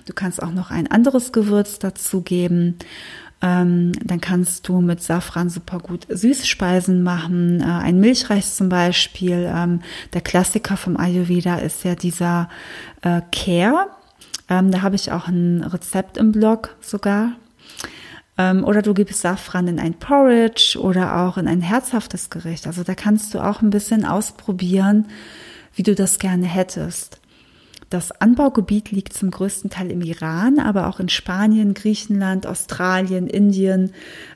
Du 0.07 0.15
kannst 0.15 0.43
auch 0.43 0.53
noch 0.53 0.71
ein 0.71 0.91
anderes 0.91 1.33
Gewürz 1.33 1.79
dazu 1.79 2.23
geben. 2.23 2.79
Ähm, 3.43 3.93
dann 4.03 4.23
kannst 4.23 4.67
du 4.69 4.81
mit 4.81 5.03
Safran 5.03 5.51
super 5.51 5.81
gut 5.81 6.07
Süßspeisen 6.09 7.03
machen. 7.03 7.61
Äh, 7.61 7.65
ein 7.65 8.01
Milchreis 8.01 8.57
zum 8.57 8.71
Beispiel. 8.71 9.47
Ähm, 9.55 9.83
der 10.15 10.23
Klassiker 10.23 10.79
vom 10.79 10.97
Ayurveda 10.97 11.57
ist 11.57 11.85
ja 11.85 11.95
dieser 11.95 12.49
äh, 13.03 13.21
Care. 13.33 13.89
Ähm, 14.49 14.71
da 14.71 14.81
habe 14.81 14.97
ich 14.97 15.13
auch 15.13 15.29
ein 15.29 15.63
Rezept 15.63 16.17
im 16.17 16.33
Blog 16.33 16.75
sogar. 16.81 17.33
Ähm, 18.39 18.65
oder 18.65 18.81
du 18.81 18.95
gibst 18.95 19.21
Safran 19.21 19.69
in 19.69 19.81
ein 19.81 19.95
Porridge 19.95 20.79
oder 20.81 21.19
auch 21.19 21.37
in 21.37 21.49
ein 21.49 21.61
herzhaftes 21.61 22.31
Gericht. 22.31 22.67
Also 22.67 22.85
da 22.85 22.95
kannst 22.95 23.35
du 23.35 23.41
auch 23.41 23.61
ein 23.61 23.71
bisschen 23.71 24.05
ausprobieren, 24.05 25.09
wie 25.75 25.83
du 25.83 25.95
das 25.95 26.19
gerne 26.19 26.47
hättest. 26.47 27.21
Das 27.91 28.13
Anbaugebiet 28.13 28.91
liegt 28.91 29.15
zum 29.15 29.31
größten 29.31 29.71
Teil 29.71 29.91
im 29.91 30.03
Iran, 30.03 30.59
aber 30.59 30.89
auch 30.89 31.01
in 31.01 31.09
Spanien, 31.09 31.73
Griechenland, 31.73 32.47
Australien, 32.47 33.27
Indien, 33.27 33.93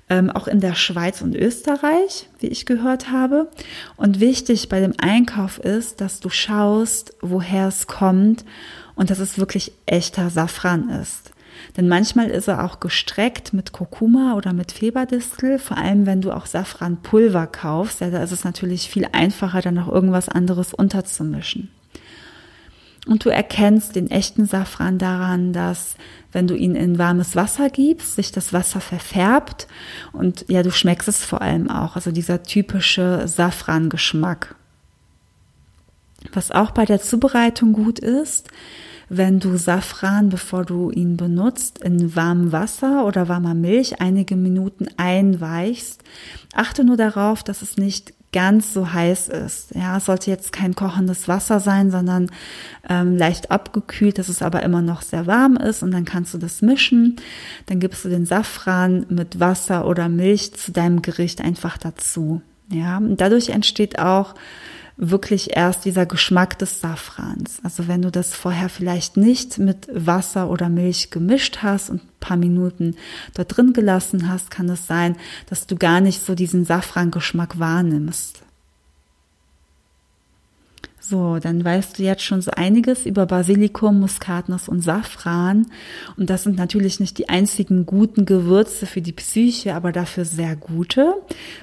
ähm, 0.08 0.30
auch 0.30 0.48
in 0.48 0.60
der 0.60 0.74
Schweiz 0.74 1.20
und 1.20 1.34
Österreich, 1.34 2.30
wie 2.40 2.46
ich 2.46 2.64
gehört 2.64 3.10
habe. 3.10 3.50
Und 3.96 4.20
wichtig 4.20 4.70
bei 4.70 4.80
dem 4.80 4.94
Einkauf 4.96 5.58
ist, 5.58 6.00
dass 6.00 6.20
du 6.20 6.30
schaust, 6.30 7.14
woher 7.20 7.68
es 7.68 7.86
kommt 7.86 8.46
und 8.94 9.10
dass 9.10 9.18
es 9.18 9.38
wirklich 9.38 9.72
echter 9.84 10.30
Safran 10.30 10.88
ist. 10.88 11.31
Denn 11.76 11.88
manchmal 11.88 12.28
ist 12.28 12.48
er 12.48 12.64
auch 12.64 12.80
gestreckt 12.80 13.52
mit 13.52 13.72
Kurkuma 13.72 14.34
oder 14.34 14.52
mit 14.52 14.72
Feberdistel, 14.72 15.58
vor 15.58 15.78
allem 15.78 16.06
wenn 16.06 16.20
du 16.20 16.32
auch 16.32 16.46
Safranpulver 16.46 17.46
kaufst. 17.46 18.00
Ja, 18.00 18.10
da 18.10 18.22
ist 18.22 18.32
es 18.32 18.44
natürlich 18.44 18.88
viel 18.88 19.06
einfacher, 19.12 19.60
dann 19.62 19.74
noch 19.74 19.88
irgendwas 19.88 20.28
anderes 20.28 20.74
unterzumischen. 20.74 21.70
Und 23.06 23.24
du 23.24 23.30
erkennst 23.30 23.96
den 23.96 24.10
echten 24.10 24.46
Safran 24.46 24.98
daran, 24.98 25.52
dass 25.52 25.96
wenn 26.30 26.46
du 26.46 26.54
ihn 26.54 26.76
in 26.76 26.98
warmes 26.98 27.34
Wasser 27.34 27.68
gibst, 27.68 28.14
sich 28.14 28.30
das 28.30 28.52
Wasser 28.52 28.80
verfärbt 28.80 29.66
und 30.12 30.44
ja, 30.48 30.62
du 30.62 30.70
schmeckst 30.70 31.08
es 31.08 31.24
vor 31.24 31.42
allem 31.42 31.68
auch, 31.68 31.96
also 31.96 32.12
dieser 32.12 32.44
typische 32.44 33.26
Safran-Geschmack. 33.26 34.54
Was 36.32 36.52
auch 36.52 36.70
bei 36.70 36.84
der 36.84 37.00
Zubereitung 37.00 37.72
gut 37.72 37.98
ist, 37.98 38.48
wenn 39.14 39.40
du 39.40 39.58
Safran, 39.58 40.30
bevor 40.30 40.64
du 40.64 40.90
ihn 40.90 41.18
benutzt, 41.18 41.78
in 41.84 42.16
warmem 42.16 42.50
Wasser 42.50 43.04
oder 43.04 43.28
warmer 43.28 43.52
Milch 43.52 44.00
einige 44.00 44.36
Minuten 44.36 44.86
einweichst. 44.96 46.02
Achte 46.54 46.82
nur 46.82 46.96
darauf, 46.96 47.42
dass 47.42 47.60
es 47.60 47.76
nicht 47.76 48.14
ganz 48.32 48.72
so 48.72 48.94
heiß 48.94 49.28
ist. 49.28 49.74
Ja, 49.74 49.98
es 49.98 50.06
sollte 50.06 50.30
jetzt 50.30 50.54
kein 50.54 50.74
kochendes 50.74 51.28
Wasser 51.28 51.60
sein, 51.60 51.90
sondern 51.90 52.30
ähm, 52.88 53.18
leicht 53.18 53.50
abgekühlt, 53.50 54.18
dass 54.18 54.30
es 54.30 54.40
aber 54.40 54.62
immer 54.62 54.80
noch 54.80 55.02
sehr 55.02 55.26
warm 55.26 55.56
ist 55.58 55.82
und 55.82 55.90
dann 55.90 56.06
kannst 56.06 56.32
du 56.32 56.38
das 56.38 56.62
mischen. 56.62 57.16
Dann 57.66 57.80
gibst 57.80 58.06
du 58.06 58.08
den 58.08 58.24
Safran 58.24 59.04
mit 59.10 59.38
Wasser 59.38 59.86
oder 59.86 60.08
Milch 60.08 60.54
zu 60.54 60.72
deinem 60.72 61.02
Gericht 61.02 61.42
einfach 61.42 61.76
dazu. 61.76 62.40
Ja, 62.70 62.96
und 62.96 63.20
dadurch 63.20 63.50
entsteht 63.50 63.98
auch 63.98 64.34
wirklich 64.96 65.56
erst 65.56 65.84
dieser 65.84 66.06
Geschmack 66.06 66.58
des 66.58 66.80
Safrans. 66.80 67.60
Also 67.62 67.88
wenn 67.88 68.02
du 68.02 68.10
das 68.10 68.34
vorher 68.34 68.68
vielleicht 68.68 69.16
nicht 69.16 69.58
mit 69.58 69.88
Wasser 69.92 70.50
oder 70.50 70.68
Milch 70.68 71.10
gemischt 71.10 71.58
hast 71.62 71.90
und 71.90 72.02
ein 72.02 72.08
paar 72.20 72.36
Minuten 72.36 72.96
dort 73.34 73.56
drin 73.56 73.72
gelassen 73.72 74.28
hast, 74.28 74.50
kann 74.50 74.68
es 74.68 74.86
sein, 74.86 75.16
dass 75.48 75.66
du 75.66 75.76
gar 75.76 76.00
nicht 76.00 76.24
so 76.24 76.34
diesen 76.34 76.64
Safrangeschmack 76.64 77.58
wahrnimmst. 77.58 78.42
So, 81.04 81.40
dann 81.40 81.64
weißt 81.64 81.98
du 81.98 82.04
jetzt 82.04 82.22
schon 82.22 82.42
so 82.42 82.52
einiges 82.52 83.06
über 83.06 83.26
Basilikum, 83.26 83.98
Muskatnuss 83.98 84.68
und 84.68 84.82
Safran. 84.82 85.66
Und 86.16 86.30
das 86.30 86.44
sind 86.44 86.56
natürlich 86.56 87.00
nicht 87.00 87.18
die 87.18 87.28
einzigen 87.28 87.86
guten 87.86 88.24
Gewürze 88.24 88.86
für 88.86 89.02
die 89.02 89.10
Psyche, 89.10 89.74
aber 89.74 89.90
dafür 89.90 90.24
sehr 90.24 90.54
gute, 90.54 91.14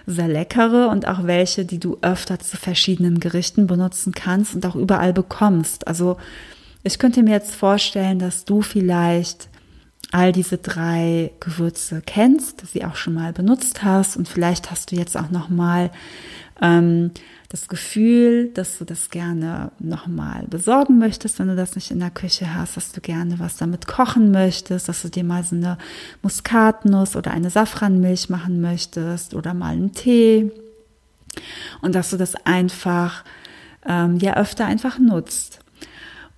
sehr 0.06 0.28
leckere 0.28 0.90
und 0.90 1.08
auch 1.08 1.24
welche, 1.24 1.64
die 1.64 1.80
du 1.80 1.98
öfter 2.02 2.38
zu 2.40 2.58
verschiedenen 2.58 3.22
Gerichten 3.22 3.66
benutzen 3.66 4.14
kannst 4.14 4.56
und 4.56 4.66
auch 4.66 4.76
überall 4.76 5.14
bekommst. 5.14 5.88
Also 5.88 6.18
ich 6.84 7.00
könnte 7.00 7.24
mir 7.24 7.32
jetzt 7.32 7.56
vorstellen, 7.56 8.20
dass 8.20 8.44
du 8.44 8.62
vielleicht 8.62 9.48
all 10.12 10.34
diese 10.34 10.58
drei 10.58 11.32
Gewürze 11.40 12.02
kennst, 12.06 12.68
sie 12.68 12.84
auch 12.84 12.98
schon 12.98 13.14
mal 13.14 13.32
benutzt 13.32 13.84
hast 13.84 14.18
und 14.18 14.28
vielleicht 14.28 14.70
hast 14.70 14.92
du 14.92 14.98
jetzt 14.98 15.16
auch 15.16 15.30
noch 15.30 15.48
mal 15.48 15.92
ähm, 16.62 17.12
das 17.50 17.68
Gefühl, 17.68 18.52
dass 18.54 18.78
du 18.78 18.86
das 18.86 19.10
gerne 19.10 19.72
nochmal 19.80 20.46
besorgen 20.48 21.00
möchtest, 21.00 21.40
wenn 21.40 21.48
du 21.48 21.56
das 21.56 21.76
nicht 21.76 21.90
in 21.90 22.00
der 22.00 22.12
Küche 22.12 22.54
hast, 22.54 22.78
dass 22.78 22.92
du 22.92 23.02
gerne 23.02 23.40
was 23.40 23.58
damit 23.58 23.88
kochen 23.88 24.30
möchtest, 24.30 24.88
dass 24.88 25.02
du 25.02 25.10
dir 25.10 25.24
mal 25.24 25.44
so 25.44 25.56
eine 25.56 25.80
Muskatnuss 26.22 27.16
oder 27.16 27.32
eine 27.32 27.50
Safranmilch 27.50 28.30
machen 28.30 28.62
möchtest 28.62 29.34
oder 29.34 29.56
mal 29.56 29.74
einen 29.74 29.94
Tee 29.94 30.52
und 31.82 31.96
dass 31.96 32.12
du 32.12 32.18
das 32.18 32.36
einfach 32.46 33.24
ähm, 33.86 34.18
ja 34.20 34.36
öfter 34.36 34.66
einfach 34.66 35.00
nutzt. 35.00 35.60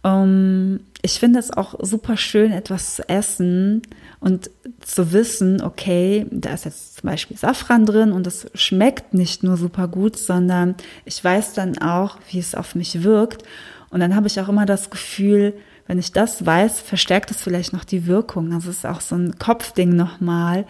Um, 0.04 0.80
ich 1.02 1.20
finde 1.20 1.40
es 1.40 1.52
auch 1.52 1.76
super 1.82 2.16
schön, 2.16 2.52
etwas 2.52 2.96
zu 2.96 3.10
essen 3.10 3.82
und 4.20 4.52
zu 4.82 5.12
wissen, 5.12 5.62
okay, 5.62 6.28
da 6.30 6.54
ist 6.54 6.66
jetzt 6.66 6.98
zum 6.98 7.10
Beispiel 7.10 7.38
Safran 7.38 7.86
drin 7.86 8.12
und 8.12 8.28
es 8.28 8.48
schmeckt 8.54 9.14
nicht 9.14 9.44
nur 9.44 9.58
super 9.58 9.88
gut, 9.88 10.18
sondern 10.18 10.76
ich 11.06 11.24
weiß 11.24 11.54
dann 11.54 11.78
auch, 11.80 12.18
wie 12.30 12.40
es 12.40 12.56
auf 12.56 12.76
mich 12.76 13.04
wirkt. 13.04 13.44
Und 13.90 14.00
dann 14.00 14.16
habe 14.16 14.28
ich 14.28 14.40
auch 14.40 14.50
immer 14.50 14.66
das 14.66 14.90
Gefühl, 14.90 15.54
wenn 15.88 16.00
ich 16.00 16.12
das 16.12 16.46
weiß, 16.46 16.80
verstärkt 16.80 17.32
es 17.32 17.42
vielleicht 17.42 17.74
noch 17.74 17.84
die 17.84 18.06
Wirkung. 18.06 18.52
Es 18.54 18.68
ist 18.68 18.86
auch 18.86 19.02
so 19.02 19.16
ein 19.16 19.38
Kopfding 19.40 19.96
nochmal. 19.96 20.66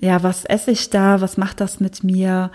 Ja, 0.00 0.22
was 0.22 0.44
esse 0.44 0.72
ich 0.72 0.90
da? 0.90 1.20
Was 1.20 1.36
macht 1.36 1.60
das 1.60 1.80
mit 1.80 2.04
mir? 2.04 2.50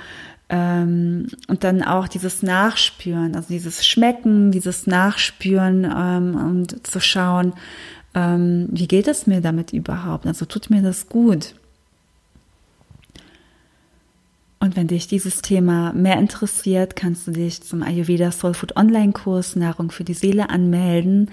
Ähm, 0.47 1.27
und 1.47 1.63
dann 1.63 1.81
auch 1.81 2.07
dieses 2.07 2.43
Nachspüren, 2.43 3.35
also 3.35 3.47
dieses 3.49 3.85
Schmecken, 3.85 4.51
dieses 4.51 4.85
Nachspüren 4.85 5.85
ähm, 5.85 6.35
und 6.35 6.85
zu 6.85 6.99
schauen, 6.99 7.53
ähm, 8.13 8.67
wie 8.71 8.87
geht 8.87 9.07
es 9.07 9.27
mir 9.27 9.41
damit 9.41 9.73
überhaupt? 9.73 10.27
Also 10.27 10.45
tut 10.45 10.69
mir 10.69 10.81
das 10.81 11.09
gut? 11.09 11.55
Und 14.59 14.75
wenn 14.75 14.87
dich 14.87 15.07
dieses 15.07 15.41
Thema 15.41 15.93
mehr 15.93 16.17
interessiert, 16.17 16.95
kannst 16.95 17.27
du 17.27 17.31
dich 17.31 17.61
zum 17.61 17.83
Ayurveda 17.83 18.31
Soul 18.31 18.53
Food 18.53 18.75
Online 18.77 19.11
Kurs 19.13 19.55
Nahrung 19.55 19.91
für 19.91 20.03
die 20.03 20.13
Seele 20.13 20.49
anmelden. 20.49 21.29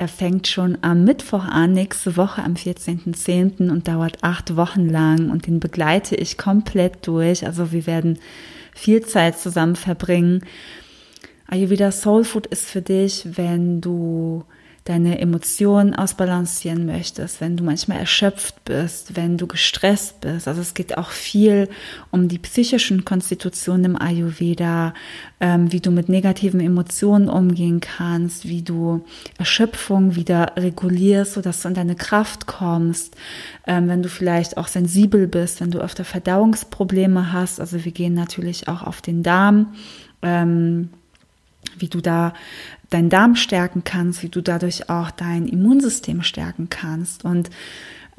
Er 0.00 0.08
fängt 0.08 0.48
schon 0.48 0.78
am 0.80 1.04
Mittwoch 1.04 1.44
an, 1.44 1.72
nächste 1.72 2.16
Woche 2.16 2.42
am 2.42 2.54
14.10. 2.54 3.70
und 3.70 3.86
dauert 3.86 4.16
acht 4.22 4.56
Wochen 4.56 4.88
lang 4.88 5.28
und 5.28 5.46
den 5.46 5.60
begleite 5.60 6.16
ich 6.16 6.38
komplett 6.38 7.06
durch. 7.06 7.44
Also 7.44 7.70
wir 7.70 7.86
werden 7.86 8.18
viel 8.72 9.04
Zeit 9.04 9.38
zusammen 9.38 9.76
verbringen. 9.76 10.42
Ayurveda 11.48 11.92
Soul 11.92 12.24
Food 12.24 12.46
ist 12.46 12.64
für 12.64 12.80
dich, 12.80 13.26
wenn 13.36 13.82
du 13.82 14.44
deine 14.90 15.20
Emotionen 15.20 15.94
ausbalancieren 15.94 16.84
möchtest, 16.84 17.40
wenn 17.40 17.56
du 17.56 17.62
manchmal 17.62 17.98
erschöpft 17.98 18.64
bist, 18.64 19.14
wenn 19.14 19.38
du 19.38 19.46
gestresst 19.46 20.20
bist. 20.20 20.48
Also 20.48 20.60
es 20.60 20.74
geht 20.74 20.98
auch 20.98 21.10
viel 21.10 21.68
um 22.10 22.26
die 22.26 22.40
psychischen 22.40 23.04
Konstitutionen 23.04 23.84
im 23.84 24.02
Ayurveda, 24.02 24.92
ähm, 25.38 25.70
wie 25.70 25.78
du 25.78 25.92
mit 25.92 26.08
negativen 26.08 26.58
Emotionen 26.58 27.28
umgehen 27.28 27.78
kannst, 27.78 28.48
wie 28.48 28.62
du 28.62 29.04
Erschöpfung 29.38 30.16
wieder 30.16 30.54
regulierst, 30.56 31.34
sodass 31.34 31.62
du 31.62 31.68
in 31.68 31.74
deine 31.74 31.94
Kraft 31.94 32.48
kommst, 32.48 33.16
ähm, 33.68 33.86
wenn 33.86 34.02
du 34.02 34.08
vielleicht 34.08 34.56
auch 34.56 34.66
sensibel 34.66 35.28
bist, 35.28 35.60
wenn 35.60 35.70
du 35.70 35.78
öfter 35.78 36.04
Verdauungsprobleme 36.04 37.32
hast. 37.32 37.60
Also 37.60 37.84
wir 37.84 37.92
gehen 37.92 38.14
natürlich 38.14 38.66
auch 38.66 38.82
auf 38.82 39.02
den 39.02 39.22
Darm. 39.22 39.72
Ähm, 40.22 40.88
wie 41.78 41.88
du 41.88 42.00
da 42.00 42.32
deinen 42.90 43.08
Darm 43.08 43.36
stärken 43.36 43.82
kannst, 43.84 44.22
wie 44.22 44.28
du 44.28 44.40
dadurch 44.42 44.90
auch 44.90 45.10
dein 45.10 45.46
Immunsystem 45.46 46.22
stärken 46.22 46.68
kannst. 46.68 47.24
Und 47.24 47.50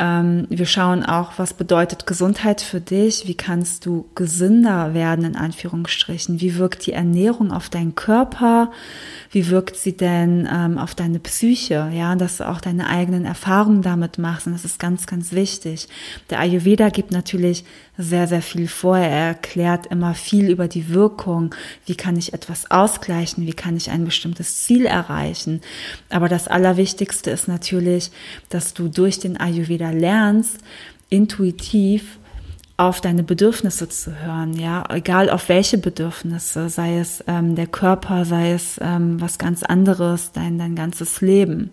ähm, 0.01 0.47
wir 0.49 0.65
schauen 0.65 1.05
auch, 1.05 1.33
was 1.37 1.53
bedeutet 1.53 2.07
Gesundheit 2.07 2.61
für 2.61 2.81
dich? 2.81 3.27
Wie 3.27 3.35
kannst 3.35 3.85
du 3.85 4.05
gesünder 4.15 4.95
werden, 4.95 5.25
in 5.25 5.35
Anführungsstrichen? 5.35 6.41
Wie 6.41 6.57
wirkt 6.57 6.87
die 6.87 6.93
Ernährung 6.93 7.51
auf 7.51 7.69
deinen 7.69 7.93
Körper? 7.93 8.71
Wie 9.29 9.49
wirkt 9.49 9.75
sie 9.75 9.95
denn 9.95 10.49
ähm, 10.51 10.79
auf 10.79 10.95
deine 10.95 11.19
Psyche? 11.19 11.91
Ja, 11.93 12.15
dass 12.15 12.37
du 12.37 12.49
auch 12.49 12.61
deine 12.61 12.87
eigenen 12.87 13.25
Erfahrungen 13.25 13.83
damit 13.83 14.17
machst. 14.17 14.47
Und 14.47 14.53
das 14.53 14.65
ist 14.65 14.79
ganz, 14.79 15.05
ganz 15.05 15.33
wichtig. 15.33 15.87
Der 16.31 16.39
Ayurveda 16.39 16.89
gibt 16.89 17.11
natürlich 17.11 17.63
sehr, 18.01 18.27
sehr 18.27 18.41
viel 18.41 18.67
vor. 18.67 18.97
Er 18.97 19.27
erklärt 19.27 19.87
immer 19.87 20.13
viel 20.13 20.49
über 20.49 20.67
die 20.67 20.89
Wirkung. 20.89 21.55
Wie 21.85 21.95
kann 21.95 22.17
ich 22.17 22.33
etwas 22.33 22.69
ausgleichen? 22.71 23.45
Wie 23.45 23.53
kann 23.53 23.77
ich 23.77 23.89
ein 23.91 24.05
bestimmtes 24.05 24.63
Ziel 24.63 24.85
erreichen? 24.85 25.61
Aber 26.09 26.27
das 26.29 26.47
Allerwichtigste 26.47 27.31
ist 27.31 27.47
natürlich, 27.47 28.11
dass 28.49 28.73
du 28.73 28.87
durch 28.87 29.19
den 29.19 29.37
Ayurveda 29.37 29.91
lernst, 29.91 30.57
intuitiv 31.09 32.19
auf 32.77 32.99
deine 32.99 33.23
Bedürfnisse 33.23 33.89
zu 33.89 34.19
hören, 34.19 34.53
ja, 34.53 34.83
egal 34.89 35.29
auf 35.29 35.49
welche 35.49 35.77
Bedürfnisse, 35.77 36.67
sei 36.69 36.97
es 36.97 37.23
ähm, 37.27 37.55
der 37.55 37.67
Körper, 37.67 38.25
sei 38.25 38.53
es 38.53 38.79
ähm, 38.81 39.21
was 39.21 39.37
ganz 39.37 39.61
anderes, 39.61 40.31
dein, 40.31 40.57
dein 40.57 40.75
ganzes 40.75 41.21
Leben. 41.21 41.69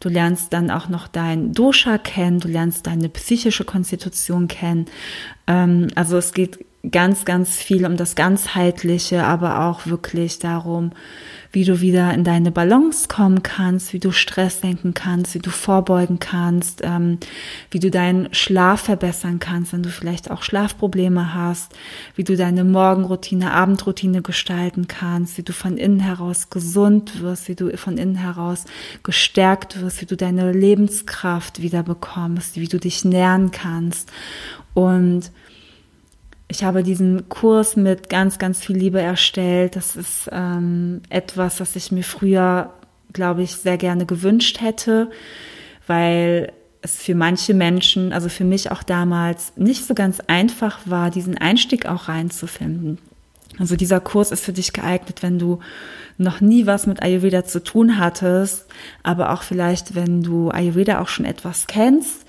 Du 0.00 0.08
lernst 0.08 0.52
dann 0.52 0.70
auch 0.70 0.88
noch 0.88 1.08
dein 1.08 1.52
Dosha 1.52 1.98
kennen, 1.98 2.38
du 2.40 2.48
lernst 2.48 2.86
deine 2.86 3.08
psychische 3.08 3.64
Konstitution 3.64 4.46
kennen. 4.46 4.86
Ähm, 5.46 5.88
also 5.94 6.16
es 6.16 6.32
geht 6.32 6.64
ganz, 6.90 7.24
ganz 7.24 7.56
viel 7.56 7.84
um 7.84 7.96
das 7.96 8.14
Ganzheitliche, 8.14 9.24
aber 9.24 9.64
auch 9.66 9.86
wirklich 9.86 10.38
darum, 10.38 10.92
wie 11.50 11.64
du 11.64 11.80
wieder 11.80 12.12
in 12.12 12.24
deine 12.24 12.50
Balance 12.50 13.08
kommen 13.08 13.42
kannst, 13.42 13.92
wie 13.92 13.98
du 13.98 14.12
Stress 14.12 14.60
senken 14.60 14.92
kannst, 14.92 15.34
wie 15.34 15.38
du 15.38 15.50
vorbeugen 15.50 16.18
kannst, 16.18 16.82
ähm, 16.84 17.18
wie 17.70 17.80
du 17.80 17.90
deinen 17.90 18.32
Schlaf 18.34 18.82
verbessern 18.82 19.38
kannst, 19.38 19.72
wenn 19.72 19.82
du 19.82 19.88
vielleicht 19.88 20.30
auch 20.30 20.42
Schlafprobleme 20.42 21.34
hast, 21.34 21.72
wie 22.14 22.24
du 22.24 22.36
deine 22.36 22.64
Morgenroutine, 22.64 23.52
Abendroutine 23.52 24.20
gestalten 24.20 24.88
kannst, 24.88 25.38
wie 25.38 25.42
du 25.42 25.52
von 25.52 25.78
innen 25.78 26.00
heraus 26.00 26.50
gesund 26.50 27.22
wirst, 27.22 27.48
wie 27.48 27.54
du 27.54 27.74
von 27.76 27.96
innen 27.96 28.16
heraus 28.16 28.66
gestärkt 29.02 29.80
wirst, 29.80 30.02
wie 30.02 30.06
du 30.06 30.16
deine 30.16 30.52
Lebenskraft 30.52 31.62
wieder 31.62 31.82
bekommst, 31.82 32.56
wie 32.56 32.68
du 32.68 32.78
dich 32.78 33.04
nähren 33.04 33.50
kannst. 33.50 34.12
Und 34.74 35.32
ich 36.48 36.64
habe 36.64 36.82
diesen 36.82 37.28
Kurs 37.28 37.76
mit 37.76 38.08
ganz, 38.08 38.38
ganz 38.38 38.60
viel 38.60 38.76
Liebe 38.76 39.00
erstellt. 39.00 39.76
Das 39.76 39.96
ist 39.96 40.28
ähm, 40.32 41.02
etwas, 41.10 41.60
was 41.60 41.76
ich 41.76 41.92
mir 41.92 42.02
früher, 42.02 42.72
glaube 43.12 43.42
ich, 43.42 43.52
sehr 43.52 43.76
gerne 43.76 44.06
gewünscht 44.06 44.60
hätte, 44.62 45.10
weil 45.86 46.52
es 46.80 46.96
für 47.02 47.14
manche 47.14 47.52
Menschen, 47.52 48.12
also 48.12 48.30
für 48.30 48.44
mich 48.44 48.70
auch 48.70 48.82
damals, 48.82 49.52
nicht 49.56 49.84
so 49.84 49.94
ganz 49.94 50.20
einfach 50.26 50.80
war, 50.86 51.10
diesen 51.10 51.36
Einstieg 51.36 51.86
auch 51.86 52.08
reinzufinden. 52.08 52.98
Also 53.58 53.76
dieser 53.76 54.00
Kurs 54.00 54.30
ist 54.30 54.44
für 54.44 54.52
dich 54.52 54.72
geeignet, 54.72 55.22
wenn 55.22 55.38
du 55.38 55.58
noch 56.16 56.40
nie 56.40 56.66
was 56.66 56.86
mit 56.86 57.02
Ayurveda 57.02 57.44
zu 57.44 57.62
tun 57.62 57.98
hattest, 57.98 58.66
aber 59.02 59.32
auch 59.32 59.42
vielleicht, 59.42 59.94
wenn 59.94 60.22
du 60.22 60.50
Ayurveda 60.50 61.00
auch 61.00 61.08
schon 61.08 61.24
etwas 61.24 61.66
kennst 61.66 62.24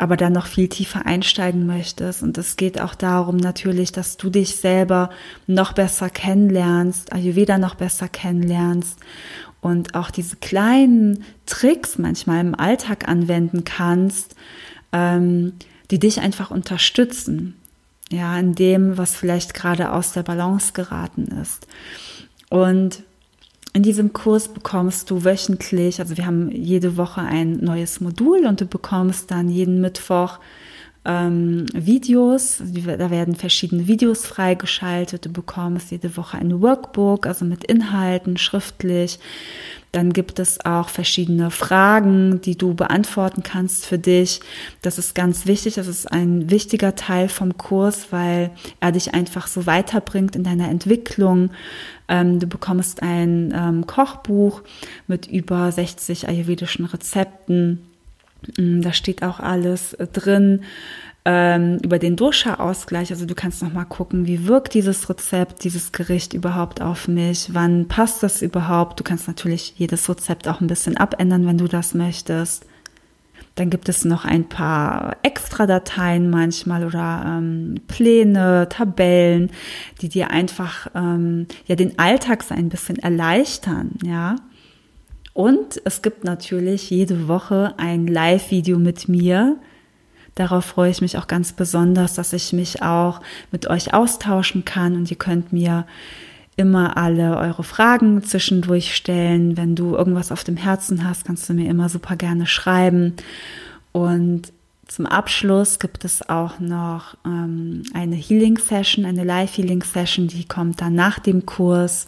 aber 0.00 0.16
dann 0.16 0.32
noch 0.32 0.46
viel 0.46 0.68
tiefer 0.68 1.04
einsteigen 1.04 1.66
möchtest. 1.66 2.22
Und 2.22 2.38
es 2.38 2.56
geht 2.56 2.80
auch 2.80 2.94
darum 2.94 3.36
natürlich, 3.36 3.92
dass 3.92 4.16
du 4.16 4.30
dich 4.30 4.56
selber 4.56 5.10
noch 5.46 5.74
besser 5.74 6.08
kennenlernst, 6.08 7.12
Ayurveda 7.12 7.58
noch 7.58 7.74
besser 7.74 8.08
kennenlernst 8.08 8.98
und 9.60 9.94
auch 9.94 10.10
diese 10.10 10.36
kleinen 10.36 11.22
Tricks 11.44 11.98
manchmal 11.98 12.40
im 12.40 12.54
Alltag 12.54 13.08
anwenden 13.08 13.64
kannst, 13.64 14.36
ähm, 14.92 15.52
die 15.90 15.98
dich 15.98 16.20
einfach 16.20 16.50
unterstützen. 16.50 17.56
Ja, 18.10 18.38
in 18.38 18.54
dem, 18.54 18.96
was 18.96 19.14
vielleicht 19.14 19.52
gerade 19.52 19.92
aus 19.92 20.12
der 20.12 20.22
Balance 20.22 20.72
geraten 20.72 21.26
ist. 21.42 21.66
Und 22.48 23.02
in 23.72 23.82
diesem 23.82 24.12
Kurs 24.12 24.48
bekommst 24.48 25.10
du 25.10 25.24
wöchentlich, 25.24 26.00
also 26.00 26.16
wir 26.16 26.26
haben 26.26 26.50
jede 26.50 26.96
Woche 26.96 27.20
ein 27.20 27.58
neues 27.58 28.00
Modul 28.00 28.46
und 28.46 28.60
du 28.60 28.66
bekommst 28.66 29.30
dann 29.30 29.48
jeden 29.48 29.80
Mittwoch 29.80 30.38
ähm, 31.04 31.66
Videos, 31.72 32.58
da 32.60 33.10
werden 33.10 33.34
verschiedene 33.34 33.86
Videos 33.86 34.26
freigeschaltet, 34.26 35.24
du 35.24 35.32
bekommst 35.32 35.90
jede 35.90 36.16
Woche 36.16 36.36
ein 36.36 36.60
Workbook, 36.60 37.26
also 37.26 37.44
mit 37.44 37.64
Inhalten, 37.64 38.36
schriftlich. 38.36 39.18
Dann 39.92 40.12
gibt 40.12 40.38
es 40.38 40.64
auch 40.64 40.88
verschiedene 40.88 41.50
Fragen, 41.50 42.40
die 42.42 42.56
du 42.56 42.74
beantworten 42.74 43.42
kannst 43.42 43.86
für 43.86 43.98
dich. 43.98 44.40
Das 44.82 44.98
ist 44.98 45.16
ganz 45.16 45.46
wichtig. 45.46 45.74
Das 45.74 45.88
ist 45.88 46.10
ein 46.12 46.48
wichtiger 46.48 46.94
Teil 46.94 47.28
vom 47.28 47.56
Kurs, 47.58 48.12
weil 48.12 48.52
er 48.78 48.92
dich 48.92 49.14
einfach 49.14 49.48
so 49.48 49.66
weiterbringt 49.66 50.36
in 50.36 50.44
deiner 50.44 50.68
Entwicklung. 50.68 51.50
Ähm, 52.08 52.38
du 52.38 52.46
bekommst 52.46 53.02
ein 53.02 53.52
ähm, 53.52 53.86
Kochbuch 53.86 54.62
mit 55.08 55.26
über 55.26 55.72
60 55.72 56.28
ayurvedischen 56.28 56.84
Rezepten. 56.84 57.89
Mm, 58.56 58.80
da 58.80 58.92
steht 58.92 59.22
auch 59.22 59.40
alles 59.40 59.94
äh, 59.94 60.06
drin 60.06 60.62
ähm, 61.24 61.78
über 61.82 61.98
den 61.98 62.16
Dosha-Ausgleich. 62.16 63.10
Also 63.10 63.26
du 63.26 63.34
kannst 63.34 63.62
noch 63.62 63.72
mal 63.72 63.84
gucken, 63.84 64.26
wie 64.26 64.46
wirkt 64.46 64.74
dieses 64.74 65.08
Rezept, 65.08 65.64
dieses 65.64 65.92
Gericht 65.92 66.32
überhaupt 66.32 66.80
auf 66.80 67.08
mich? 67.08 67.50
Wann 67.52 67.88
passt 67.88 68.22
das 68.22 68.42
überhaupt? 68.42 68.98
Du 68.98 69.04
kannst 69.04 69.28
natürlich 69.28 69.74
jedes 69.76 70.08
Rezept 70.08 70.48
auch 70.48 70.60
ein 70.60 70.66
bisschen 70.66 70.96
abändern, 70.96 71.46
wenn 71.46 71.58
du 71.58 71.68
das 71.68 71.94
möchtest. 71.94 72.64
Dann 73.56 73.68
gibt 73.68 73.88
es 73.88 74.04
noch 74.04 74.24
ein 74.24 74.48
paar 74.48 75.16
Extra-Dateien 75.22 76.30
manchmal 76.30 76.86
oder 76.86 77.24
ähm, 77.26 77.74
Pläne, 77.88 78.68
Tabellen, 78.70 79.50
die 80.00 80.08
dir 80.08 80.30
einfach 80.30 80.86
ähm, 80.94 81.46
ja 81.66 81.76
den 81.76 81.98
Alltag 81.98 82.42
so 82.42 82.54
ein 82.54 82.70
bisschen 82.70 82.98
erleichtern, 82.98 83.98
ja. 84.02 84.36
Und 85.32 85.80
es 85.84 86.02
gibt 86.02 86.24
natürlich 86.24 86.90
jede 86.90 87.28
Woche 87.28 87.74
ein 87.76 88.06
Live-Video 88.06 88.78
mit 88.78 89.08
mir, 89.08 89.58
Darauf 90.40 90.64
freue 90.64 90.90
ich 90.90 91.02
mich 91.02 91.18
auch 91.18 91.26
ganz 91.26 91.52
besonders, 91.52 92.14
dass 92.14 92.32
ich 92.32 92.52
mich 92.52 92.82
auch 92.82 93.20
mit 93.50 93.68
euch 93.68 93.92
austauschen 93.92 94.64
kann 94.64 94.96
und 94.96 95.10
ihr 95.10 95.18
könnt 95.18 95.52
mir 95.52 95.86
immer 96.56 96.96
alle 96.96 97.36
eure 97.36 97.64
Fragen 97.64 98.22
zwischendurch 98.22 98.94
stellen. 98.94 99.56
Wenn 99.56 99.74
du 99.74 99.96
irgendwas 99.96 100.30
auf 100.30 100.44
dem 100.44 100.56
Herzen 100.56 101.06
hast, 101.06 101.24
kannst 101.24 101.48
du 101.48 101.54
mir 101.54 101.68
immer 101.68 101.88
super 101.88 102.16
gerne 102.16 102.46
schreiben. 102.46 103.14
Und 103.92 104.52
zum 104.86 105.06
Abschluss 105.06 105.78
gibt 105.78 106.04
es 106.04 106.28
auch 106.28 106.58
noch 106.58 107.16
ähm, 107.24 107.82
eine 107.94 108.16
Healing 108.16 108.58
Session, 108.58 109.04
eine 109.04 109.24
Live 109.24 109.56
Healing 109.56 109.82
Session, 109.82 110.28
die 110.28 110.46
kommt 110.46 110.80
dann 110.80 110.94
nach 110.94 111.18
dem 111.18 111.44
Kurs. 111.44 112.06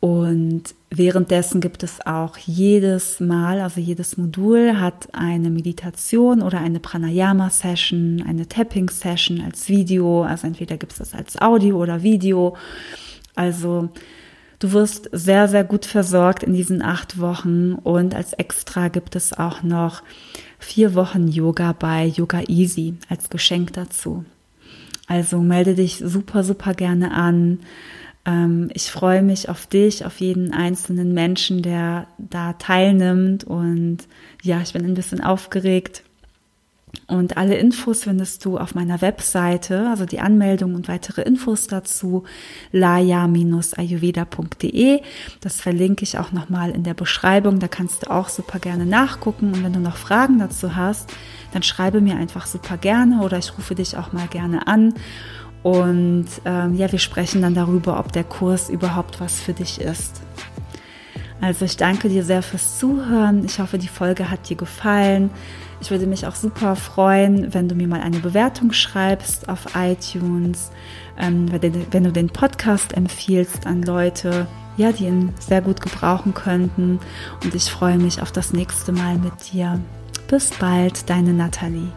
Und 0.00 0.62
währenddessen 0.90 1.60
gibt 1.60 1.82
es 1.82 2.06
auch 2.06 2.36
jedes 2.38 3.18
Mal, 3.18 3.60
also 3.60 3.80
jedes 3.80 4.16
Modul 4.16 4.78
hat 4.78 5.08
eine 5.12 5.50
Meditation 5.50 6.40
oder 6.40 6.60
eine 6.60 6.78
Pranayama-Session, 6.78 8.22
eine 8.26 8.46
Tapping-Session 8.46 9.40
als 9.40 9.68
Video. 9.68 10.22
Also 10.22 10.46
entweder 10.46 10.76
gibt 10.76 10.92
es 10.92 10.98
das 10.98 11.14
als 11.14 11.40
Audio 11.40 11.82
oder 11.82 12.04
Video. 12.04 12.56
Also 13.34 13.88
du 14.60 14.72
wirst 14.72 15.08
sehr, 15.10 15.48
sehr 15.48 15.64
gut 15.64 15.84
versorgt 15.84 16.44
in 16.44 16.52
diesen 16.52 16.80
acht 16.80 17.18
Wochen. 17.18 17.72
Und 17.72 18.14
als 18.14 18.34
Extra 18.34 18.86
gibt 18.88 19.16
es 19.16 19.32
auch 19.32 19.64
noch 19.64 20.04
vier 20.60 20.94
Wochen 20.94 21.26
Yoga 21.26 21.72
bei 21.72 22.06
Yoga 22.06 22.42
Easy 22.46 22.94
als 23.08 23.30
Geschenk 23.30 23.72
dazu. 23.72 24.24
Also 25.08 25.40
melde 25.40 25.74
dich 25.74 25.96
super, 26.04 26.44
super 26.44 26.74
gerne 26.74 27.12
an. 27.12 27.60
Ähm, 28.24 28.70
ich 28.74 28.90
freue 28.90 29.22
mich 29.22 29.48
auf 29.48 29.66
dich, 29.66 30.04
auf 30.04 30.20
jeden 30.20 30.52
einzelnen 30.52 31.14
Menschen, 31.14 31.62
der 31.62 32.08
da 32.18 32.54
teilnimmt. 32.54 33.44
Und 33.44 33.98
ja, 34.42 34.60
ich 34.60 34.72
bin 34.72 34.84
ein 34.84 34.94
bisschen 34.94 35.22
aufgeregt. 35.22 36.02
Und 37.06 37.36
alle 37.36 37.56
Infos 37.56 38.04
findest 38.04 38.44
du 38.44 38.56
auf 38.58 38.74
meiner 38.74 39.00
Webseite, 39.00 39.88
also 39.88 40.04
die 40.04 40.20
Anmeldung 40.20 40.74
und 40.74 40.88
weitere 40.88 41.22
Infos 41.22 41.66
dazu, 41.66 42.24
laya-ayurveda.de. 42.72 45.00
Das 45.40 45.58
verlinke 45.60 46.04
ich 46.04 46.18
auch 46.18 46.32
nochmal 46.32 46.70
in 46.70 46.84
der 46.84 46.92
Beschreibung. 46.94 47.58
Da 47.60 47.68
kannst 47.68 48.04
du 48.04 48.10
auch 48.10 48.28
super 48.28 48.58
gerne 48.58 48.84
nachgucken. 48.84 49.54
Und 49.54 49.64
wenn 49.64 49.72
du 49.72 49.80
noch 49.80 49.96
Fragen 49.96 50.38
dazu 50.38 50.76
hast, 50.76 51.10
dann 51.52 51.62
schreibe 51.62 52.02
mir 52.02 52.16
einfach 52.16 52.46
super 52.46 52.76
gerne 52.76 53.22
oder 53.22 53.38
ich 53.38 53.56
rufe 53.56 53.74
dich 53.74 53.96
auch 53.96 54.12
mal 54.12 54.28
gerne 54.28 54.66
an. 54.66 54.92
Und 55.62 56.26
ähm, 56.44 56.76
ja, 56.76 56.90
wir 56.90 56.98
sprechen 56.98 57.42
dann 57.42 57.54
darüber, 57.54 57.98
ob 57.98 58.12
der 58.12 58.24
Kurs 58.24 58.70
überhaupt 58.70 59.20
was 59.20 59.40
für 59.40 59.52
dich 59.52 59.80
ist. 59.80 60.20
Also 61.40 61.64
ich 61.64 61.76
danke 61.76 62.08
dir 62.08 62.24
sehr 62.24 62.42
fürs 62.42 62.78
Zuhören. 62.78 63.44
Ich 63.44 63.60
hoffe, 63.60 63.78
die 63.78 63.88
Folge 63.88 64.30
hat 64.30 64.48
dir 64.48 64.56
gefallen. 64.56 65.30
Ich 65.80 65.90
würde 65.90 66.06
mich 66.06 66.26
auch 66.26 66.34
super 66.34 66.74
freuen, 66.74 67.54
wenn 67.54 67.68
du 67.68 67.76
mir 67.76 67.86
mal 67.86 68.00
eine 68.00 68.18
Bewertung 68.18 68.72
schreibst 68.72 69.48
auf 69.48 69.76
iTunes, 69.76 70.72
ähm, 71.16 71.46
wenn 71.52 72.04
du 72.04 72.12
den 72.12 72.28
Podcast 72.28 72.94
empfiehlst 72.94 73.66
an 73.66 73.82
Leute, 73.82 74.48
ja, 74.76 74.90
die 74.90 75.04
ihn 75.04 75.32
sehr 75.38 75.60
gut 75.60 75.80
gebrauchen 75.80 76.34
könnten. 76.34 76.98
Und 77.44 77.54
ich 77.54 77.70
freue 77.70 77.98
mich 77.98 78.20
auf 78.20 78.32
das 78.32 78.52
nächste 78.52 78.90
Mal 78.90 79.18
mit 79.18 79.52
dir. 79.52 79.80
Bis 80.26 80.50
bald, 80.50 81.08
deine 81.08 81.32
Nathalie. 81.32 81.92